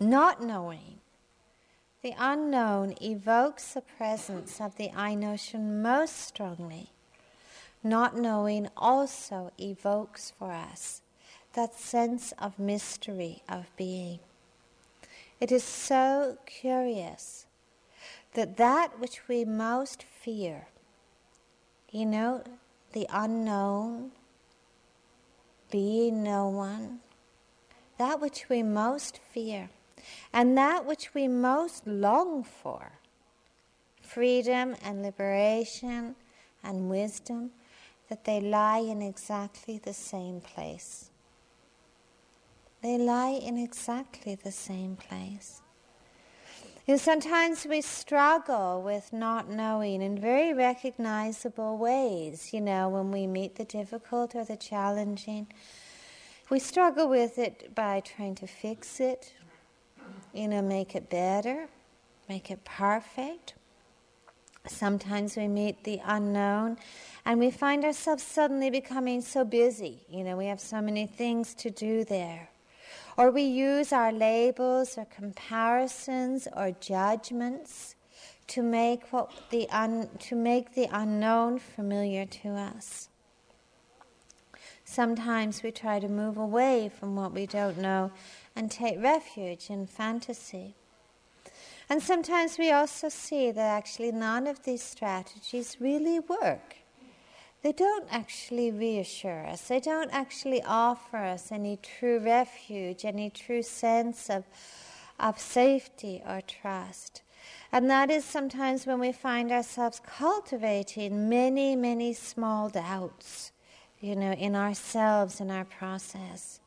Not 0.00 0.42
knowing, 0.42 1.00
the 2.00 2.14
unknown 2.18 2.94
evokes 3.02 3.74
the 3.74 3.82
presence 3.82 4.58
of 4.58 4.78
the 4.78 4.90
I 4.96 5.14
notion 5.14 5.82
most 5.82 6.16
strongly. 6.16 6.92
Not 7.82 8.16
knowing 8.16 8.68
also 8.76 9.52
evokes 9.58 10.32
for 10.38 10.52
us 10.52 11.00
that 11.54 11.74
sense 11.74 12.32
of 12.38 12.58
mystery 12.58 13.42
of 13.48 13.74
being. 13.76 14.20
It 15.40 15.50
is 15.50 15.64
so 15.64 16.36
curious 16.44 17.46
that 18.34 18.58
that 18.58 19.00
which 19.00 19.26
we 19.28 19.44
most 19.44 20.02
fear, 20.02 20.68
you 21.90 22.04
know, 22.04 22.44
the 22.92 23.06
unknown, 23.10 24.12
being 25.70 26.22
no 26.22 26.48
one, 26.48 27.00
that 27.96 28.20
which 28.20 28.48
we 28.48 28.62
most 28.62 29.18
fear, 29.32 29.70
and 30.32 30.56
that 30.58 30.84
which 30.84 31.14
we 31.14 31.28
most 31.28 31.86
long 31.86 32.44
for, 32.44 32.92
freedom 34.02 34.76
and 34.82 35.02
liberation 35.02 36.14
and 36.62 36.90
wisdom, 36.90 37.50
that 38.10 38.24
they 38.24 38.40
lie 38.40 38.80
in 38.80 39.00
exactly 39.00 39.78
the 39.78 39.94
same 39.94 40.42
place. 40.42 41.10
They 42.82 42.98
lie 42.98 43.40
in 43.42 43.56
exactly 43.56 44.34
the 44.34 44.52
same 44.52 44.96
place. 44.96 45.62
Know, 46.90 46.96
sometimes 46.96 47.66
we 47.66 47.82
struggle 47.82 48.82
with 48.82 49.12
not 49.12 49.48
knowing 49.48 50.02
in 50.02 50.18
very 50.18 50.52
recognizable 50.52 51.78
ways, 51.78 52.52
you 52.52 52.60
know, 52.60 52.88
when 52.88 53.12
we 53.12 53.28
meet 53.28 53.54
the 53.54 53.64
difficult 53.64 54.34
or 54.34 54.44
the 54.44 54.56
challenging. 54.56 55.46
We 56.48 56.58
struggle 56.58 57.08
with 57.08 57.38
it 57.38 57.76
by 57.76 58.00
trying 58.00 58.34
to 58.36 58.48
fix 58.48 58.98
it, 58.98 59.34
you 60.32 60.48
know, 60.48 60.62
make 60.62 60.96
it 60.96 61.08
better, 61.08 61.68
make 62.28 62.50
it 62.50 62.64
perfect. 62.64 63.54
Sometimes 64.66 65.36
we 65.36 65.48
meet 65.48 65.84
the 65.84 66.00
unknown 66.04 66.76
and 67.24 67.40
we 67.40 67.50
find 67.50 67.84
ourselves 67.84 68.22
suddenly 68.22 68.70
becoming 68.70 69.20
so 69.20 69.44
busy. 69.44 70.02
You 70.08 70.24
know, 70.24 70.36
we 70.36 70.46
have 70.46 70.60
so 70.60 70.80
many 70.80 71.06
things 71.06 71.54
to 71.54 71.70
do 71.70 72.04
there. 72.04 72.50
Or 73.16 73.30
we 73.30 73.42
use 73.42 73.92
our 73.92 74.12
labels 74.12 74.96
or 74.96 75.04
comparisons 75.06 76.46
or 76.56 76.72
judgments 76.72 77.96
to 78.48 78.62
make, 78.62 79.12
what 79.12 79.30
the 79.50 79.68
un, 79.70 80.08
to 80.18 80.34
make 80.34 80.74
the 80.74 80.88
unknown 80.90 81.58
familiar 81.58 82.26
to 82.26 82.48
us. 82.50 83.08
Sometimes 84.84 85.62
we 85.62 85.70
try 85.70 86.00
to 86.00 86.08
move 86.08 86.36
away 86.36 86.90
from 86.98 87.14
what 87.14 87.32
we 87.32 87.46
don't 87.46 87.78
know 87.78 88.10
and 88.56 88.70
take 88.70 89.00
refuge 89.00 89.70
in 89.70 89.86
fantasy. 89.86 90.74
And 91.90 92.00
sometimes 92.00 92.56
we 92.56 92.70
also 92.70 93.08
see 93.08 93.50
that 93.50 93.76
actually 93.76 94.12
none 94.12 94.46
of 94.46 94.62
these 94.62 94.80
strategies 94.80 95.78
really 95.80 96.20
work. 96.20 96.76
They 97.62 97.72
don't 97.72 98.06
actually 98.12 98.70
reassure 98.70 99.44
us. 99.44 99.62
They 99.66 99.80
don't 99.80 100.10
actually 100.12 100.62
offer 100.62 101.16
us 101.16 101.50
any 101.50 101.78
true 101.82 102.20
refuge, 102.20 103.04
any 103.04 103.28
true 103.28 103.62
sense 103.62 104.30
of, 104.30 104.44
of 105.18 105.40
safety 105.40 106.22
or 106.24 106.40
trust. 106.42 107.22
And 107.72 107.90
that 107.90 108.08
is 108.08 108.24
sometimes 108.24 108.86
when 108.86 109.00
we 109.00 109.10
find 109.10 109.50
ourselves 109.50 110.00
cultivating 110.06 111.28
many, 111.28 111.74
many 111.74 112.12
small 112.12 112.68
doubts, 112.68 113.50
you 113.98 114.14
know, 114.14 114.32
in 114.32 114.54
ourselves, 114.54 115.40
in 115.40 115.50
our 115.50 115.64
process. 115.64 116.60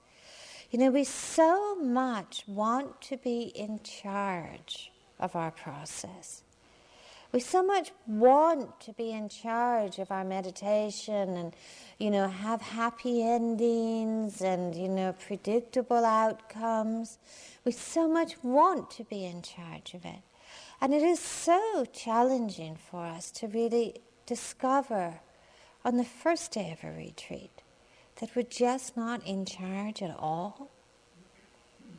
You 0.69 0.79
know, 0.79 0.91
we 0.91 1.05
so 1.05 1.75
much 1.75 2.43
want 2.45 3.01
to 3.03 3.15
be 3.15 3.43
in 3.55 3.79
charge 3.83 4.91
of 5.23 5.35
our 5.35 5.51
process. 5.51 6.43
We 7.31 7.39
so 7.39 7.63
much 7.63 7.91
want 8.05 8.79
to 8.81 8.93
be 8.93 9.11
in 9.11 9.27
charge 9.27 9.97
of 9.97 10.11
our 10.11 10.23
meditation 10.23 11.35
and, 11.35 11.55
you 11.97 12.11
know, 12.11 12.27
have 12.27 12.61
happy 12.61 13.23
endings 13.23 14.41
and, 14.41 14.75
you 14.75 14.87
know, 14.87 15.13
predictable 15.13 16.05
outcomes. 16.05 17.17
We 17.65 17.71
so 17.71 18.07
much 18.07 18.35
want 18.43 18.91
to 18.91 19.03
be 19.03 19.25
in 19.25 19.41
charge 19.41 19.95
of 19.95 20.05
it. 20.05 20.21
And 20.79 20.93
it 20.93 21.01
is 21.01 21.19
so 21.19 21.85
challenging 21.91 22.75
for 22.75 23.03
us 23.03 23.31
to 23.31 23.47
really 23.47 23.95
discover 24.27 25.21
on 25.83 25.97
the 25.97 26.03
first 26.03 26.51
day 26.51 26.71
of 26.77 26.87
a 26.87 26.95
retreat 26.95 27.63
that 28.19 28.35
we're 28.35 28.43
just 28.43 28.95
not 28.95 29.25
in 29.25 29.45
charge 29.45 30.03
at 30.03 30.15
all. 30.19 30.69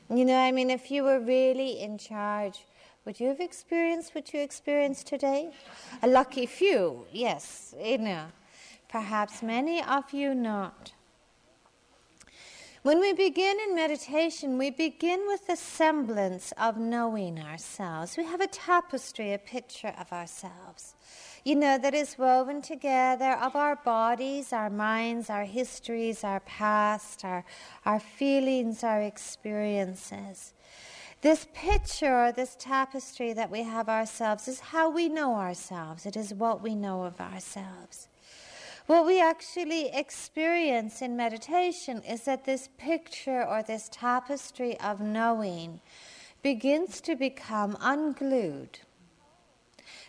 You 0.08 0.24
know, 0.24 0.36
I 0.36 0.52
mean, 0.52 0.70
if 0.70 0.92
you 0.92 1.02
were 1.02 1.18
really 1.18 1.80
in 1.80 1.98
charge, 1.98 2.64
would 3.04 3.20
you 3.20 3.28
have 3.28 3.40
experienced 3.40 4.14
what 4.14 4.32
you 4.32 4.40
experienced 4.40 5.06
today? 5.06 5.50
A 6.02 6.06
lucky 6.06 6.46
few, 6.46 7.06
yes, 7.12 7.74
you 7.78 7.98
know. 7.98 8.26
Perhaps 8.88 9.42
many 9.42 9.82
of 9.82 10.12
you 10.12 10.34
not. 10.34 10.92
When 12.82 13.00
we 13.00 13.12
begin 13.12 13.56
in 13.66 13.74
meditation, 13.74 14.56
we 14.58 14.70
begin 14.70 15.26
with 15.26 15.46
the 15.46 15.56
semblance 15.56 16.52
of 16.58 16.76
knowing 16.76 17.40
ourselves. 17.40 18.16
We 18.16 18.24
have 18.24 18.40
a 18.40 18.46
tapestry, 18.46 19.32
a 19.32 19.38
picture 19.38 19.94
of 19.98 20.12
ourselves, 20.12 20.94
you 21.44 21.56
know, 21.56 21.76
that 21.78 21.94
is 21.94 22.16
woven 22.18 22.62
together 22.62 23.32
of 23.32 23.56
our 23.56 23.76
bodies, 23.76 24.52
our 24.52 24.70
minds, 24.70 25.28
our 25.28 25.44
histories, 25.44 26.24
our 26.24 26.40
past, 26.40 27.24
our, 27.24 27.44
our 27.84 28.00
feelings, 28.00 28.82
our 28.84 29.02
experiences. 29.02 30.53
This 31.24 31.46
picture, 31.54 32.26
or 32.26 32.32
this 32.32 32.54
tapestry 32.58 33.32
that 33.32 33.50
we 33.50 33.62
have 33.62 33.88
ourselves, 33.88 34.46
is 34.46 34.60
how 34.60 34.90
we 34.90 35.08
know 35.08 35.36
ourselves. 35.36 36.04
It 36.04 36.18
is 36.18 36.34
what 36.34 36.62
we 36.62 36.74
know 36.74 37.04
of 37.04 37.18
ourselves. 37.18 38.08
What 38.88 39.06
we 39.06 39.22
actually 39.22 39.86
experience 39.86 41.00
in 41.00 41.16
meditation 41.16 42.02
is 42.02 42.26
that 42.26 42.44
this 42.44 42.68
picture 42.76 43.42
or 43.42 43.62
this 43.62 43.88
tapestry 43.90 44.78
of 44.80 45.00
knowing 45.00 45.80
begins 46.42 47.00
to 47.00 47.16
become 47.16 47.78
unglued. 47.80 48.80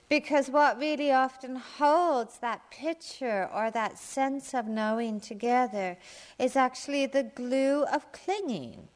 Because 0.10 0.50
what 0.50 0.78
really 0.78 1.14
often 1.14 1.56
holds 1.56 2.40
that 2.40 2.70
picture 2.72 3.50
or 3.56 3.72
that 3.72 3.98
sense 3.98 4.54
of 4.54 4.68
knowing 4.68 5.22
together 5.22 5.98
is 6.38 6.58
actually 6.58 7.06
the 7.06 7.24
glue 7.24 7.86
of 7.86 8.12
clinging. 8.12 8.90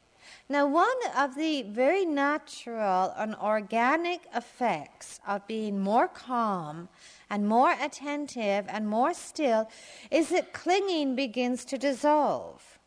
Now, 0.50 0.66
one 0.66 0.98
of 1.16 1.36
the 1.36 1.62
very 1.62 2.04
natural 2.04 3.14
and 3.16 3.36
organic 3.36 4.22
effects 4.34 5.20
of 5.24 5.46
being 5.46 5.78
more 5.78 6.08
calm 6.08 6.88
and 7.30 7.48
more 7.48 7.76
attentive 7.80 8.64
and 8.68 8.88
more 8.88 9.14
still 9.14 9.70
is 10.10 10.30
that 10.30 10.52
clinging 10.52 11.14
begins 11.14 11.64
to 11.66 11.78
dissolve. 11.78 12.80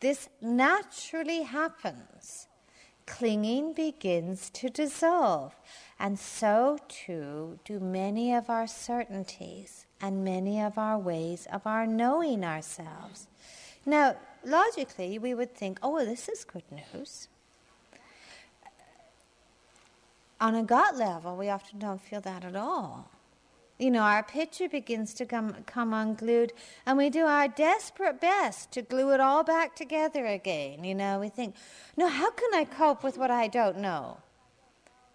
This 0.00 0.28
naturally 0.42 1.44
happens. 1.44 2.48
Clinging 3.06 3.72
begins 3.72 4.50
to 4.50 4.68
dissolve, 4.68 5.56
and 5.98 6.18
so 6.18 6.76
too 6.86 7.58
do 7.64 7.80
many 7.80 8.34
of 8.34 8.50
our 8.50 8.66
certainties 8.66 9.86
and 10.02 10.22
many 10.22 10.60
of 10.60 10.76
our 10.76 10.98
ways 10.98 11.48
of 11.50 11.66
our 11.66 11.86
knowing 11.86 12.44
ourselves. 12.44 13.26
Now, 13.86 14.16
logically, 14.48 15.18
we 15.18 15.34
would 15.34 15.54
think, 15.54 15.78
oh, 15.82 15.94
well, 15.94 16.06
this 16.06 16.28
is 16.28 16.44
good 16.44 16.64
news. 16.70 17.28
On 20.40 20.54
a 20.54 20.62
gut 20.62 20.96
level, 20.96 21.36
we 21.36 21.48
often 21.48 21.78
don't 21.78 22.00
feel 22.00 22.20
that 22.20 22.44
at 22.44 22.56
all. 22.56 23.10
You 23.78 23.92
know, 23.92 24.00
our 24.02 24.24
picture 24.24 24.68
begins 24.68 25.14
to 25.14 25.24
come, 25.24 25.54
come 25.66 25.92
unglued, 25.92 26.52
and 26.84 26.98
we 26.98 27.10
do 27.10 27.26
our 27.26 27.46
desperate 27.46 28.20
best 28.20 28.72
to 28.72 28.82
glue 28.82 29.12
it 29.12 29.20
all 29.20 29.44
back 29.44 29.76
together 29.76 30.26
again. 30.26 30.82
You 30.82 30.96
know, 30.96 31.20
we 31.20 31.28
think, 31.28 31.54
no, 31.96 32.08
how 32.08 32.30
can 32.30 32.54
I 32.54 32.64
cope 32.64 33.04
with 33.04 33.16
what 33.18 33.30
I 33.30 33.46
don't 33.46 33.78
know? 33.78 34.18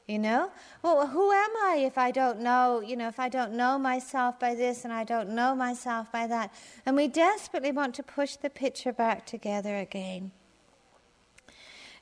You 0.07 0.19
know? 0.19 0.51
Well, 0.81 1.07
who 1.07 1.31
am 1.31 1.49
I 1.63 1.77
if 1.85 1.97
I 1.97 2.11
don't 2.11 2.41
know, 2.41 2.81
you 2.81 2.97
know, 2.97 3.07
if 3.07 3.19
I 3.19 3.29
don't 3.29 3.53
know 3.53 3.79
myself 3.79 4.37
by 4.37 4.53
this 4.53 4.83
and 4.83 4.91
I 4.91 5.05
don't 5.05 5.29
know 5.29 5.55
myself 5.55 6.11
by 6.11 6.27
that? 6.27 6.53
And 6.85 6.97
we 6.97 7.07
desperately 7.07 7.71
want 7.71 7.95
to 7.95 8.03
push 8.03 8.35
the 8.35 8.49
picture 8.49 8.91
back 8.91 9.25
together 9.25 9.77
again. 9.77 10.31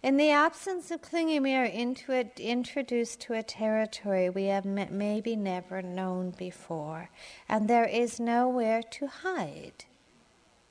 In 0.01 0.17
the 0.17 0.31
absence 0.31 0.89
of 0.89 1.03
clinging, 1.03 1.43
we 1.43 1.53
are 1.53 1.65
introduced 1.65 3.19
to 3.21 3.33
a 3.35 3.43
territory 3.43 4.31
we 4.31 4.45
have 4.45 4.65
maybe 4.65 5.35
never 5.35 5.83
known 5.83 6.31
before, 6.31 7.11
and 7.47 7.69
there 7.69 7.85
is 7.85 8.19
nowhere 8.19 8.81
to 8.81 9.05
hide. 9.05 9.85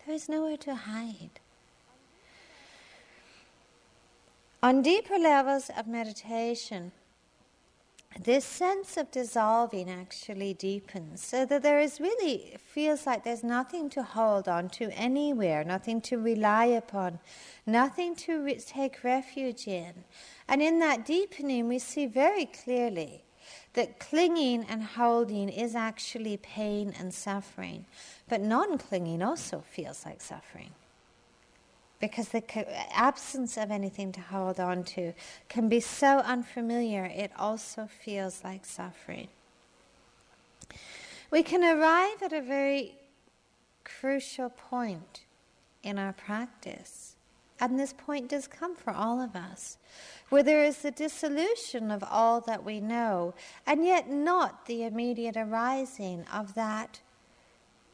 There 0.05 0.17
is 0.17 0.29
nowhere 0.29 0.57
to 0.57 0.75
hide. 0.75 1.39
On 4.65 4.83
deeper 4.83 5.17
levels 5.17 5.71
of 5.79 5.87
meditation, 5.87 6.91
this 8.19 8.45
sense 8.45 8.97
of 8.97 9.11
dissolving 9.11 9.89
actually 9.89 10.53
deepens 10.55 11.23
so 11.23 11.47
that 11.47 11.63
there 11.63 11.81
is 11.81 12.01
really 12.01 12.57
feels 12.59 13.07
like 13.07 13.23
there's 13.23 13.45
nothing 13.45 13.89
to 13.89 14.03
hold 14.03 14.49
on 14.49 14.69
to 14.69 14.91
anywhere 14.91 15.63
nothing 15.63 16.01
to 16.01 16.19
rely 16.19 16.65
upon 16.65 17.21
nothing 17.67 18.17
to 18.17 18.43
re- 18.43 18.59
take 18.59 19.05
refuge 19.05 19.69
in. 19.69 19.95
And 20.49 20.61
in 20.61 20.81
that 20.81 21.07
deepening 21.07 21.69
we 21.69 21.79
see 21.79 22.07
very 22.07 22.47
clearly 22.47 23.23
that 23.75 24.01
clinging 24.01 24.65
and 24.65 24.83
holding 24.83 25.49
is 25.49 25.75
actually 25.75 26.37
pain 26.37 26.93
and 26.99 27.15
suffering. 27.15 27.87
But 28.29 28.41
non-clinging 28.41 29.23
also 29.23 29.61
feels 29.61 30.05
like 30.05 30.21
suffering 30.21 30.73
because 32.01 32.31
the 32.31 32.43
absence 32.97 33.59
of 33.59 33.71
anything 33.71 34.11
to 34.13 34.21
hold 34.21 34.59
on 34.59 34.83
to 34.83 35.13
can 35.49 35.69
be 35.69 35.81
so 35.81 36.19
unfamiliar, 36.19 37.05
it 37.05 37.31
also 37.39 37.87
feels 37.87 38.43
like 38.43 38.65
suffering. 38.65 39.29
We 41.31 41.43
can 41.43 41.63
arrive 41.63 42.23
at 42.23 42.33
a 42.33 42.41
very 42.41 42.95
crucial 43.85 44.49
point 44.49 45.25
in 45.83 45.99
our 45.99 46.15
practice, 46.15 47.17
and 47.61 47.79
this 47.79 47.93
point 47.93 48.31
does 48.31 48.47
come 48.47 48.75
for 48.75 48.93
all 48.93 49.21
of 49.21 49.37
us, 49.37 49.77
where 50.31 50.43
there 50.43 50.65
is 50.65 50.79
the 50.79 50.91
dissolution 50.91 51.91
of 51.91 52.03
all 52.03 52.41
that 52.41 52.65
we 52.65 52.81
know, 52.81 53.35
and 53.67 53.85
yet 53.85 54.11
not 54.11 54.65
the 54.65 54.85
immediate 54.85 55.37
arising 55.37 56.25
of 56.33 56.55
that, 56.55 57.01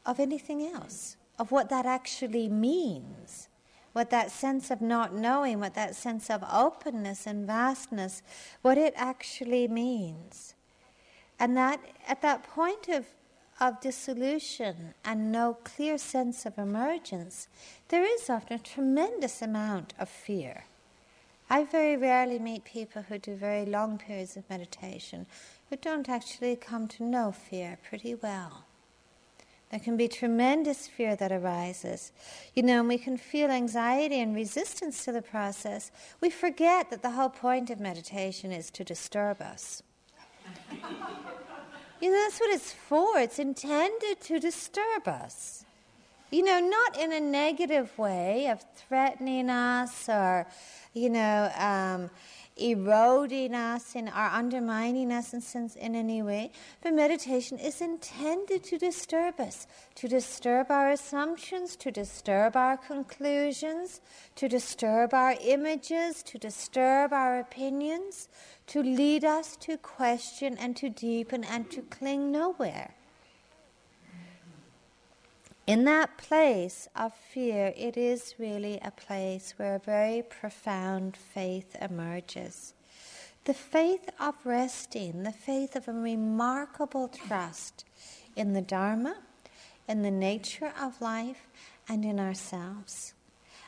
of 0.04 0.20
anything 0.20 0.62
else, 0.62 1.16
of 1.40 1.50
what 1.50 1.68
that 1.70 1.86
actually 1.86 2.48
means 2.48 3.48
what 3.96 4.10
that 4.10 4.30
sense 4.30 4.70
of 4.70 4.82
not 4.82 5.14
knowing, 5.14 5.58
what 5.58 5.72
that 5.72 5.96
sense 5.96 6.28
of 6.28 6.44
openness 6.52 7.26
and 7.26 7.46
vastness, 7.46 8.20
what 8.60 8.76
it 8.76 8.92
actually 8.94 9.66
means. 9.66 10.54
And 11.40 11.56
that 11.56 11.80
at 12.06 12.20
that 12.20 12.42
point 12.42 12.88
of, 12.88 13.06
of 13.58 13.80
dissolution 13.80 14.92
and 15.02 15.32
no 15.32 15.56
clear 15.64 15.96
sense 15.96 16.44
of 16.44 16.58
emergence, 16.58 17.48
there 17.88 18.04
is 18.04 18.28
often 18.28 18.56
a 18.56 18.62
tremendous 18.62 19.40
amount 19.40 19.94
of 19.98 20.10
fear. 20.10 20.64
I 21.48 21.64
very 21.64 21.96
rarely 21.96 22.38
meet 22.38 22.64
people 22.64 23.00
who 23.00 23.16
do 23.16 23.34
very 23.34 23.64
long 23.64 23.96
periods 23.96 24.36
of 24.36 24.50
meditation 24.50 25.24
who 25.70 25.76
don't 25.76 26.10
actually 26.10 26.56
come 26.56 26.86
to 26.88 27.02
know 27.02 27.32
fear 27.32 27.78
pretty 27.88 28.14
well. 28.14 28.65
There 29.76 29.84
can 29.84 29.98
be 29.98 30.08
tremendous 30.08 30.86
fear 30.86 31.16
that 31.16 31.30
arises. 31.30 32.10
You 32.54 32.62
know, 32.62 32.78
and 32.78 32.88
we 32.88 32.96
can 32.96 33.18
feel 33.18 33.50
anxiety 33.50 34.20
and 34.20 34.34
resistance 34.34 35.04
to 35.04 35.12
the 35.12 35.20
process. 35.20 35.90
We 36.22 36.30
forget 36.30 36.88
that 36.88 37.02
the 37.02 37.10
whole 37.10 37.28
point 37.28 37.68
of 37.68 37.78
meditation 37.78 38.52
is 38.52 38.70
to 38.70 38.84
disturb 38.84 39.42
us. 39.42 39.82
you 42.00 42.10
know, 42.10 42.18
that's 42.24 42.40
what 42.40 42.54
it's 42.54 42.72
for. 42.72 43.18
It's 43.18 43.38
intended 43.38 44.18
to 44.22 44.40
disturb 44.40 45.08
us. 45.08 45.66
You 46.30 46.44
know, 46.44 46.58
not 46.58 46.98
in 46.98 47.12
a 47.12 47.20
negative 47.20 47.98
way 47.98 48.48
of 48.48 48.64
threatening 48.88 49.50
us 49.50 50.08
or, 50.08 50.46
you 50.94 51.10
know, 51.10 51.52
um, 51.54 52.08
eroding 52.56 53.54
us 53.54 53.94
and 53.94 54.08
are 54.08 54.30
undermining 54.30 55.12
us 55.12 55.32
in, 55.32 55.40
sense, 55.40 55.76
in 55.76 55.94
any 55.94 56.22
way. 56.22 56.50
But 56.82 56.94
meditation 56.94 57.58
is 57.58 57.80
intended 57.80 58.64
to 58.64 58.78
disturb 58.78 59.38
us, 59.38 59.66
to 59.96 60.08
disturb 60.08 60.70
our 60.70 60.90
assumptions, 60.90 61.76
to 61.76 61.90
disturb 61.90 62.56
our 62.56 62.76
conclusions, 62.76 64.00
to 64.34 64.48
disturb 64.48 65.14
our 65.14 65.36
images, 65.40 66.22
to 66.24 66.38
disturb 66.38 67.12
our 67.12 67.38
opinions, 67.38 68.28
to 68.68 68.82
lead 68.82 69.24
us 69.24 69.56
to 69.58 69.76
question 69.76 70.56
and 70.58 70.76
to 70.76 70.88
deepen 70.88 71.44
and 71.44 71.70
to 71.70 71.82
cling 71.82 72.32
nowhere. 72.32 72.95
In 75.66 75.82
that 75.82 76.16
place 76.16 76.88
of 76.94 77.12
fear, 77.12 77.74
it 77.76 77.96
is 77.96 78.36
really 78.38 78.78
a 78.82 78.92
place 78.92 79.54
where 79.56 79.74
a 79.74 79.80
very 79.80 80.22
profound 80.22 81.16
faith 81.16 81.74
emerges. 81.80 82.72
The 83.46 83.54
faith 83.54 84.08
of 84.20 84.36
resting, 84.44 85.24
the 85.24 85.32
faith 85.32 85.74
of 85.74 85.88
a 85.88 85.92
remarkable 85.92 87.08
trust 87.08 87.84
in 88.36 88.52
the 88.52 88.62
Dharma, 88.62 89.16
in 89.88 90.02
the 90.02 90.10
nature 90.12 90.72
of 90.80 91.00
life, 91.00 91.48
and 91.88 92.04
in 92.04 92.20
ourselves. 92.20 93.14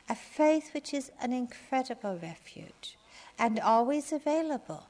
A 0.08 0.14
faith 0.14 0.72
which 0.74 0.94
is 0.94 1.10
an 1.20 1.32
incredible 1.32 2.16
refuge 2.22 2.96
and 3.36 3.58
always 3.58 4.12
available, 4.12 4.86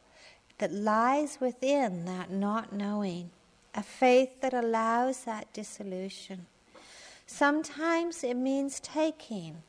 that 0.59 0.74
lies 0.74 1.38
within 1.40 2.04
that 2.04 2.30
not 2.30 2.74
knowing. 2.74 3.30
A 3.74 3.82
faith 3.82 4.42
that 4.42 4.52
allows 4.52 5.24
that 5.24 5.50
dissolution 5.54 6.46
Sometimes 7.29 8.24
it 8.24 8.37
means 8.39 8.81
taking 8.81 9.62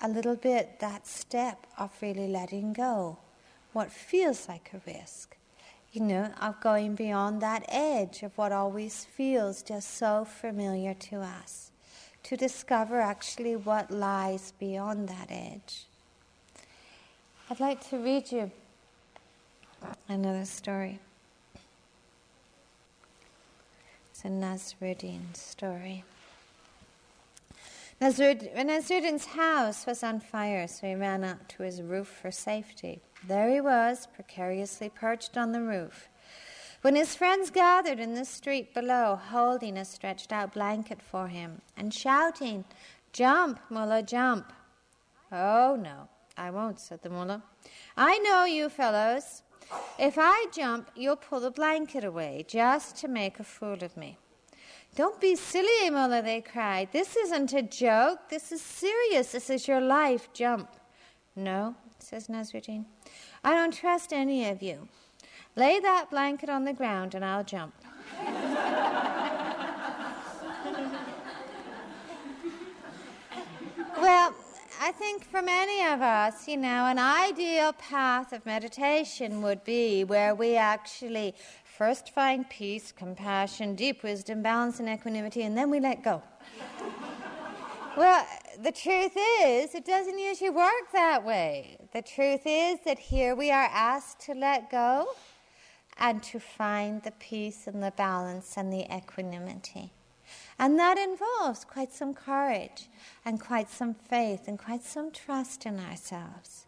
a 0.00 0.08
little 0.08 0.36
bit 0.36 0.80
that 0.80 1.06
step 1.06 1.66
of 1.78 1.92
really 2.00 2.26
letting 2.26 2.72
go 2.72 3.18
what 3.74 3.92
feels 3.92 4.48
like 4.48 4.70
a 4.72 4.80
risk. 4.90 5.36
You 5.92 6.00
know, 6.00 6.32
of 6.40 6.60
going 6.60 6.94
beyond 6.94 7.42
that 7.42 7.66
edge 7.68 8.22
of 8.22 8.36
what 8.36 8.52
always 8.52 9.04
feels 9.04 9.62
just 9.62 9.96
so 9.96 10.24
familiar 10.24 10.94
to 10.94 11.20
us, 11.20 11.70
to 12.24 12.36
discover 12.36 13.00
actually 13.00 13.54
what 13.54 13.90
lies 13.90 14.54
beyond 14.58 15.08
that 15.10 15.28
edge. 15.28 15.84
I'd 17.50 17.60
like 17.60 17.86
to 17.90 17.98
read 17.98 18.32
you 18.32 18.50
another 20.08 20.46
story. 20.46 20.98
It's 24.10 24.24
a 24.24 24.28
Nasruddin 24.28 25.36
story. 25.36 26.02
Nasruddin's 28.04 29.24
house 29.24 29.86
was 29.86 30.02
on 30.02 30.20
fire, 30.20 30.68
so 30.68 30.86
he 30.86 30.94
ran 30.94 31.24
up 31.24 31.48
to 31.48 31.62
his 31.62 31.80
roof 31.80 32.06
for 32.06 32.30
safety. 32.30 33.00
There 33.26 33.48
he 33.48 33.62
was, 33.62 34.06
precariously 34.14 34.90
perched 34.90 35.38
on 35.38 35.52
the 35.52 35.62
roof. 35.62 36.10
When 36.82 36.96
his 36.96 37.14
friends 37.14 37.48
gathered 37.48 37.98
in 37.98 38.12
the 38.12 38.26
street 38.26 38.74
below, 38.74 39.18
holding 39.30 39.78
a 39.78 39.86
stretched 39.86 40.34
out 40.34 40.52
blanket 40.52 41.00
for 41.00 41.28
him 41.28 41.62
and 41.78 41.94
shouting, 41.94 42.66
Jump, 43.14 43.58
Mullah, 43.70 44.02
jump. 44.02 44.52
Oh, 45.32 45.78
no, 45.80 46.10
I 46.36 46.50
won't, 46.50 46.80
said 46.80 47.00
the 47.00 47.08
Mullah. 47.08 47.42
I 47.96 48.18
know 48.18 48.44
you 48.44 48.68
fellows. 48.68 49.44
If 49.98 50.16
I 50.18 50.44
jump, 50.52 50.90
you'll 50.94 51.16
pull 51.16 51.40
the 51.40 51.50
blanket 51.50 52.04
away 52.04 52.44
just 52.46 52.96
to 52.96 53.08
make 53.08 53.40
a 53.40 53.44
fool 53.44 53.82
of 53.82 53.96
me. 53.96 54.18
Don't 54.94 55.20
be 55.20 55.34
silly, 55.34 55.90
Mullah, 55.90 56.22
they 56.22 56.40
cried. 56.40 56.92
This 56.92 57.16
isn't 57.16 57.52
a 57.52 57.62
joke. 57.62 58.28
This 58.30 58.52
is 58.52 58.62
serious. 58.62 59.32
This 59.32 59.50
is 59.50 59.66
your 59.66 59.80
life. 59.80 60.28
Jump. 60.32 60.68
No, 61.34 61.74
says 61.98 62.28
Nasruddin. 62.28 62.84
I 63.42 63.54
don't 63.54 63.74
trust 63.74 64.12
any 64.12 64.48
of 64.48 64.62
you. 64.62 64.88
Lay 65.56 65.80
that 65.80 66.10
blanket 66.10 66.48
on 66.48 66.64
the 66.64 66.72
ground 66.72 67.16
and 67.16 67.24
I'll 67.24 67.42
jump. 67.42 67.74
well, 74.00 74.32
I 74.80 74.92
think 74.92 75.24
for 75.24 75.42
many 75.42 75.84
of 75.86 76.02
us, 76.02 76.46
you 76.46 76.56
know, 76.56 76.86
an 76.86 77.00
ideal 77.00 77.72
path 77.72 78.32
of 78.32 78.46
meditation 78.46 79.42
would 79.42 79.64
be 79.64 80.04
where 80.04 80.36
we 80.36 80.56
actually 80.56 81.34
First, 81.76 82.10
find 82.10 82.48
peace, 82.48 82.92
compassion, 82.92 83.74
deep 83.74 84.04
wisdom, 84.04 84.42
balance, 84.42 84.78
and 84.78 84.88
equanimity, 84.88 85.42
and 85.42 85.58
then 85.58 85.70
we 85.70 85.80
let 85.80 86.04
go. 86.04 86.22
well, 87.96 88.24
the 88.62 88.70
truth 88.70 89.16
is, 89.42 89.74
it 89.74 89.84
doesn't 89.84 90.16
usually 90.16 90.50
work 90.50 90.92
that 90.92 91.24
way. 91.24 91.76
The 91.92 92.02
truth 92.02 92.42
is 92.46 92.78
that 92.84 93.00
here 93.00 93.34
we 93.34 93.50
are 93.50 93.68
asked 93.72 94.20
to 94.26 94.34
let 94.34 94.70
go 94.70 95.08
and 95.98 96.22
to 96.22 96.38
find 96.38 97.02
the 97.02 97.10
peace 97.10 97.66
and 97.66 97.82
the 97.82 97.92
balance 97.96 98.56
and 98.56 98.72
the 98.72 98.86
equanimity. 98.96 99.90
And 100.60 100.78
that 100.78 100.96
involves 100.96 101.64
quite 101.64 101.92
some 101.92 102.14
courage 102.14 102.88
and 103.24 103.40
quite 103.40 103.68
some 103.68 103.94
faith 103.94 104.46
and 104.46 104.60
quite 104.60 104.84
some 104.84 105.10
trust 105.10 105.66
in 105.66 105.80
ourselves. 105.80 106.66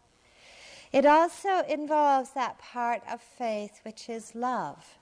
It 0.91 1.05
also 1.05 1.61
involves 1.67 2.31
that 2.31 2.59
part 2.59 3.01
of 3.09 3.21
faith 3.21 3.79
which 3.83 4.09
is 4.09 4.35
love 4.35 4.96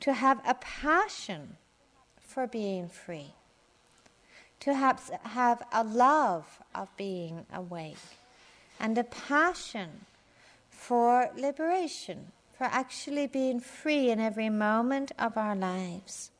to 0.00 0.12
have 0.12 0.40
a 0.46 0.54
passion 0.54 1.56
for 2.18 2.46
being 2.46 2.88
free, 2.88 3.32
to 4.60 4.74
have, 4.74 5.10
have 5.22 5.62
a 5.72 5.82
love 5.82 6.58
of 6.74 6.94
being 6.96 7.46
awake, 7.52 7.96
and 8.78 8.98
a 8.98 9.04
passion 9.04 10.04
for 10.70 11.30
liberation, 11.36 12.32
for 12.56 12.64
actually 12.64 13.26
being 13.26 13.60
free 13.60 14.10
in 14.10 14.20
every 14.20 14.50
moment 14.50 15.12
of 15.18 15.36
our 15.36 15.56
lives. 15.56 16.30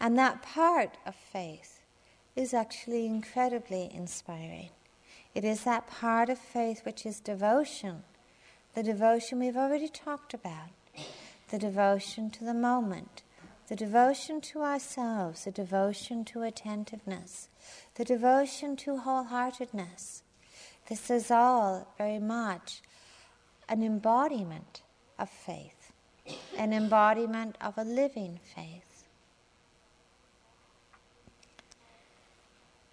And 0.00 0.18
that 0.18 0.42
part 0.42 0.96
of 1.06 1.14
faith 1.14 1.80
is 2.36 2.54
actually 2.54 3.04
incredibly 3.06 3.90
inspiring. 3.92 4.70
It 5.34 5.44
is 5.44 5.64
that 5.64 5.88
part 5.88 6.28
of 6.28 6.38
faith 6.38 6.84
which 6.84 7.04
is 7.04 7.20
devotion, 7.20 8.04
the 8.74 8.82
devotion 8.82 9.40
we've 9.40 9.56
already 9.56 9.88
talked 9.88 10.34
about 10.34 10.70
the 11.48 11.58
devotion 11.58 12.30
to 12.30 12.44
the 12.44 12.54
moment, 12.54 13.22
the 13.68 13.76
devotion 13.76 14.40
to 14.40 14.62
ourselves, 14.62 15.44
the 15.44 15.50
devotion 15.50 16.24
to 16.26 16.42
attentiveness, 16.42 17.48
the 17.94 18.04
devotion 18.04 18.76
to 18.76 18.98
wholeheartedness. 18.98 20.22
This 20.88 21.10
is 21.10 21.30
all 21.30 21.86
very 21.98 22.18
much 22.18 22.82
an 23.68 23.82
embodiment 23.82 24.82
of 25.18 25.28
faith, 25.28 25.92
an 26.56 26.72
embodiment 26.72 27.56
of 27.60 27.76
a 27.76 27.84
living 27.84 28.40
faith. 28.54 29.04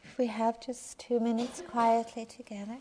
If 0.03 0.17
we 0.17 0.27
have 0.27 0.59
just 0.59 0.99
two 0.99 1.19
minutes 1.19 1.61
quietly 1.67 2.25
together. 2.25 2.77